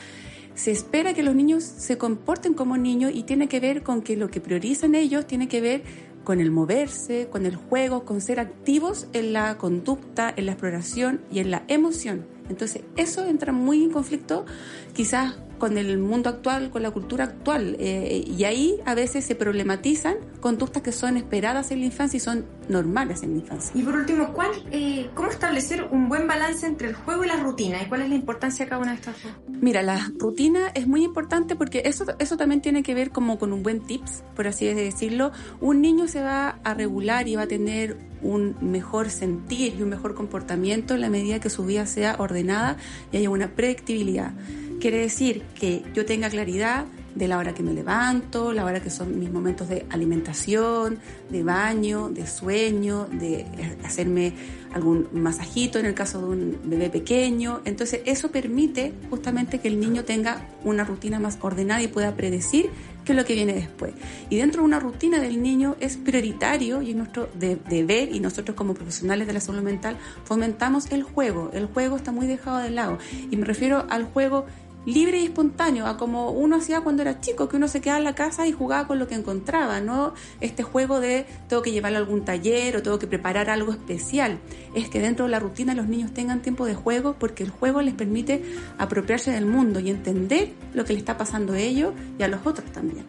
se 0.54 0.70
espera 0.70 1.14
que 1.14 1.22
los 1.22 1.34
niños 1.34 1.62
se 1.64 1.96
comporten 1.96 2.54
como 2.54 2.76
niños 2.76 3.12
y 3.14 3.22
tiene 3.22 3.48
que 3.48 3.60
ver 3.60 3.82
con 3.82 4.02
que 4.02 4.16
lo 4.16 4.28
que 4.28 4.40
priorizan 4.40 4.94
ellos 4.94 5.26
tiene 5.26 5.48
que 5.48 5.60
ver 5.60 5.82
con 6.24 6.40
el 6.40 6.50
moverse, 6.50 7.28
con 7.30 7.46
el 7.46 7.56
juego, 7.56 8.04
con 8.04 8.20
ser 8.20 8.40
activos 8.40 9.06
en 9.12 9.32
la 9.32 9.58
conducta, 9.58 10.32
en 10.36 10.46
la 10.46 10.52
exploración 10.52 11.20
y 11.32 11.40
en 11.40 11.50
la 11.50 11.64
emoción. 11.68 12.26
Entonces 12.48 12.82
eso 12.96 13.26
entra 13.26 13.52
muy 13.52 13.82
en 13.82 13.90
conflicto 13.90 14.44
quizás 14.92 15.36
con 15.60 15.78
el 15.78 15.98
mundo 15.98 16.28
actual, 16.28 16.70
con 16.70 16.82
la 16.82 16.90
cultura 16.90 17.24
actual. 17.24 17.76
Eh, 17.78 18.24
y 18.26 18.42
ahí 18.42 18.80
a 18.84 18.96
veces 18.96 19.24
se 19.24 19.36
problematizan 19.36 20.16
conductas 20.40 20.82
que 20.82 20.90
son 20.90 21.16
esperadas 21.16 21.70
en 21.70 21.80
la 21.80 21.86
infancia 21.86 22.16
y 22.16 22.20
son 22.20 22.46
normales 22.68 23.22
en 23.22 23.34
la 23.34 23.38
infancia. 23.38 23.70
Y 23.74 23.84
por 23.84 23.94
último, 23.94 24.32
¿cuál, 24.32 24.50
eh, 24.72 25.08
¿cómo 25.14 25.30
establecer 25.30 25.86
un 25.92 26.08
buen 26.08 26.26
balance 26.26 26.66
entre 26.66 26.88
el 26.88 26.94
juego 26.94 27.22
y 27.24 27.28
la 27.28 27.36
rutina? 27.36 27.80
¿Y 27.80 27.86
cuál 27.86 28.02
es 28.02 28.08
la 28.08 28.16
importancia 28.16 28.64
de 28.64 28.70
cada 28.70 28.82
una 28.82 28.92
de 28.92 28.96
estas 28.96 29.22
dos? 29.22 29.32
Mira, 29.60 29.82
la 29.82 30.10
rutina 30.18 30.68
es 30.74 30.88
muy 30.88 31.04
importante 31.04 31.54
porque 31.54 31.82
eso, 31.84 32.06
eso 32.18 32.36
también 32.36 32.60
tiene 32.60 32.82
que 32.82 32.94
ver 32.94 33.10
como 33.10 33.38
con 33.38 33.52
un 33.52 33.62
buen 33.62 33.80
tips, 33.80 34.24
por 34.34 34.48
así 34.48 34.66
decirlo. 34.66 35.30
Un 35.60 35.82
niño 35.82 36.08
se 36.08 36.22
va 36.22 36.58
a 36.64 36.74
regular 36.74 37.28
y 37.28 37.36
va 37.36 37.42
a 37.42 37.46
tener 37.46 37.98
un 38.22 38.56
mejor 38.60 39.10
sentir 39.10 39.74
y 39.78 39.82
un 39.82 39.90
mejor 39.90 40.14
comportamiento 40.14 40.94
en 40.94 41.02
la 41.02 41.10
medida 41.10 41.40
que 41.40 41.50
su 41.50 41.64
vida 41.64 41.86
sea 41.86 42.16
ordenada 42.18 42.76
y 43.12 43.18
haya 43.18 43.30
una 43.30 43.54
predictibilidad. 43.54 44.32
Quiere 44.80 44.98
decir 44.98 45.42
que 45.58 45.82
yo 45.92 46.06
tenga 46.06 46.30
claridad 46.30 46.86
de 47.14 47.28
la 47.28 47.36
hora 47.36 47.52
que 47.52 47.62
me 47.62 47.74
levanto, 47.74 48.52
la 48.52 48.64
hora 48.64 48.80
que 48.80 48.88
son 48.88 49.18
mis 49.18 49.30
momentos 49.30 49.68
de 49.68 49.84
alimentación, 49.90 50.98
de 51.28 51.42
baño, 51.42 52.08
de 52.08 52.26
sueño, 52.26 53.06
de 53.12 53.44
hacerme 53.84 54.32
algún 54.72 55.08
masajito 55.12 55.78
en 55.78 55.86
el 55.86 55.94
caso 55.94 56.20
de 56.20 56.24
un 56.24 56.58
bebé 56.64 56.88
pequeño. 56.88 57.60
Entonces 57.66 58.00
eso 58.06 58.30
permite 58.30 58.94
justamente 59.10 59.58
que 59.58 59.68
el 59.68 59.80
niño 59.80 60.04
tenga 60.04 60.48
una 60.64 60.84
rutina 60.84 61.18
más 61.18 61.36
ordenada 61.42 61.82
y 61.82 61.88
pueda 61.88 62.14
predecir 62.14 62.70
qué 63.04 63.12
es 63.12 63.18
lo 63.18 63.24
que 63.24 63.34
viene 63.34 63.52
después. 63.52 63.92
Y 64.28 64.36
dentro 64.36 64.62
de 64.62 64.66
una 64.66 64.80
rutina 64.80 65.20
del 65.20 65.42
niño 65.42 65.76
es 65.80 65.96
prioritario 65.96 66.80
y 66.80 66.90
es 66.90 66.96
nuestro 66.96 67.28
deber 67.34 68.14
y 68.14 68.20
nosotros 68.20 68.56
como 68.56 68.74
profesionales 68.74 69.26
de 69.26 69.32
la 69.32 69.40
salud 69.40 69.62
mental 69.62 69.98
fomentamos 70.24 70.90
el 70.92 71.02
juego. 71.02 71.50
El 71.52 71.66
juego 71.66 71.96
está 71.96 72.12
muy 72.12 72.26
dejado 72.26 72.58
de 72.58 72.70
lado 72.70 72.98
y 73.30 73.36
me 73.36 73.44
refiero 73.44 73.86
al 73.90 74.04
juego 74.04 74.46
libre 74.86 75.20
y 75.20 75.24
espontáneo, 75.24 75.86
a 75.86 75.96
como 75.96 76.30
uno 76.30 76.56
hacía 76.56 76.80
cuando 76.80 77.02
era 77.02 77.20
chico, 77.20 77.48
que 77.48 77.56
uno 77.56 77.68
se 77.68 77.80
quedaba 77.80 77.98
en 77.98 78.04
la 78.04 78.14
casa 78.14 78.46
y 78.46 78.52
jugaba 78.52 78.86
con 78.86 78.98
lo 78.98 79.08
que 79.08 79.14
encontraba, 79.14 79.80
no 79.80 80.14
este 80.40 80.62
juego 80.62 81.00
de 81.00 81.26
tengo 81.48 81.62
que 81.62 81.72
llevarlo 81.72 81.98
a 81.98 82.00
algún 82.00 82.24
taller 82.24 82.76
o 82.76 82.82
tengo 82.82 82.98
que 82.98 83.06
preparar 83.06 83.50
algo 83.50 83.72
especial. 83.72 84.38
Es 84.74 84.88
que 84.88 85.00
dentro 85.00 85.26
de 85.26 85.32
la 85.32 85.40
rutina 85.40 85.74
los 85.74 85.86
niños 85.86 86.12
tengan 86.12 86.42
tiempo 86.42 86.66
de 86.66 86.74
juego 86.74 87.16
porque 87.18 87.42
el 87.42 87.50
juego 87.50 87.82
les 87.82 87.94
permite 87.94 88.42
apropiarse 88.78 89.30
del 89.30 89.46
mundo 89.46 89.80
y 89.80 89.90
entender 89.90 90.52
lo 90.74 90.84
que 90.84 90.92
le 90.92 90.98
está 90.98 91.16
pasando 91.16 91.52
a 91.52 91.58
ellos 91.58 91.92
y 92.18 92.22
a 92.22 92.28
los 92.28 92.46
otros 92.46 92.70
también. 92.72 93.06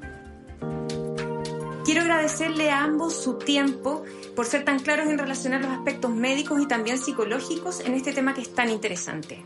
Quiero 1.84 2.02
agradecerle 2.02 2.70
a 2.70 2.84
ambos 2.84 3.16
su 3.16 3.38
tiempo 3.38 4.04
por 4.36 4.46
ser 4.46 4.64
tan 4.64 4.80
claros 4.80 5.08
en 5.08 5.18
relacionar 5.18 5.62
los 5.62 5.72
aspectos 5.72 6.12
médicos 6.12 6.62
y 6.62 6.68
también 6.68 6.98
psicológicos 6.98 7.82
en 7.82 7.96
este 7.96 8.14
tema 8.14 8.34
que 8.34 8.42
es 8.42 8.54
tan 8.54 8.70
interesante. 8.70 9.44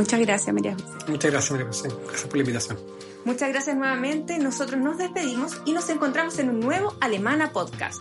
Muchas 0.00 0.20
gracias, 0.20 0.54
María 0.54 0.72
José. 0.72 0.86
Muchas 1.08 1.30
gracias, 1.30 1.50
María 1.50 1.66
José. 1.66 1.88
Gracias 1.88 2.24
por 2.24 2.36
la 2.36 2.40
invitación. 2.40 2.78
Muchas 3.26 3.50
gracias 3.50 3.76
nuevamente. 3.76 4.38
Nosotros 4.38 4.80
nos 4.80 4.96
despedimos 4.96 5.60
y 5.66 5.74
nos 5.74 5.90
encontramos 5.90 6.38
en 6.38 6.48
un 6.48 6.60
nuevo 6.60 6.94
Alemana 7.02 7.52
Podcast. 7.52 8.00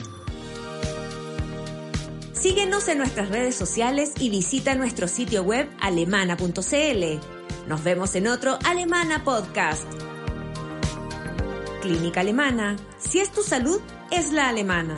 Síguenos 2.31 2.87
en 2.87 2.99
nuestras 2.99 3.27
redes 3.27 3.53
sociales 3.55 4.13
y 4.17 4.29
visita 4.29 4.75
nuestro 4.75 5.09
sitio 5.09 5.43
web 5.43 5.69
alemana.cl. 5.81 7.67
Nos 7.67 7.83
vemos 7.83 8.15
en 8.15 8.27
otro 8.29 8.57
Alemana 8.63 9.25
Podcast. 9.25 9.83
Clínica 11.81 12.21
Alemana. 12.21 12.77
Si 12.97 13.19
es 13.19 13.29
tu 13.33 13.43
salud, 13.43 13.81
es 14.09 14.31
la 14.31 14.47
alemana. 14.47 14.97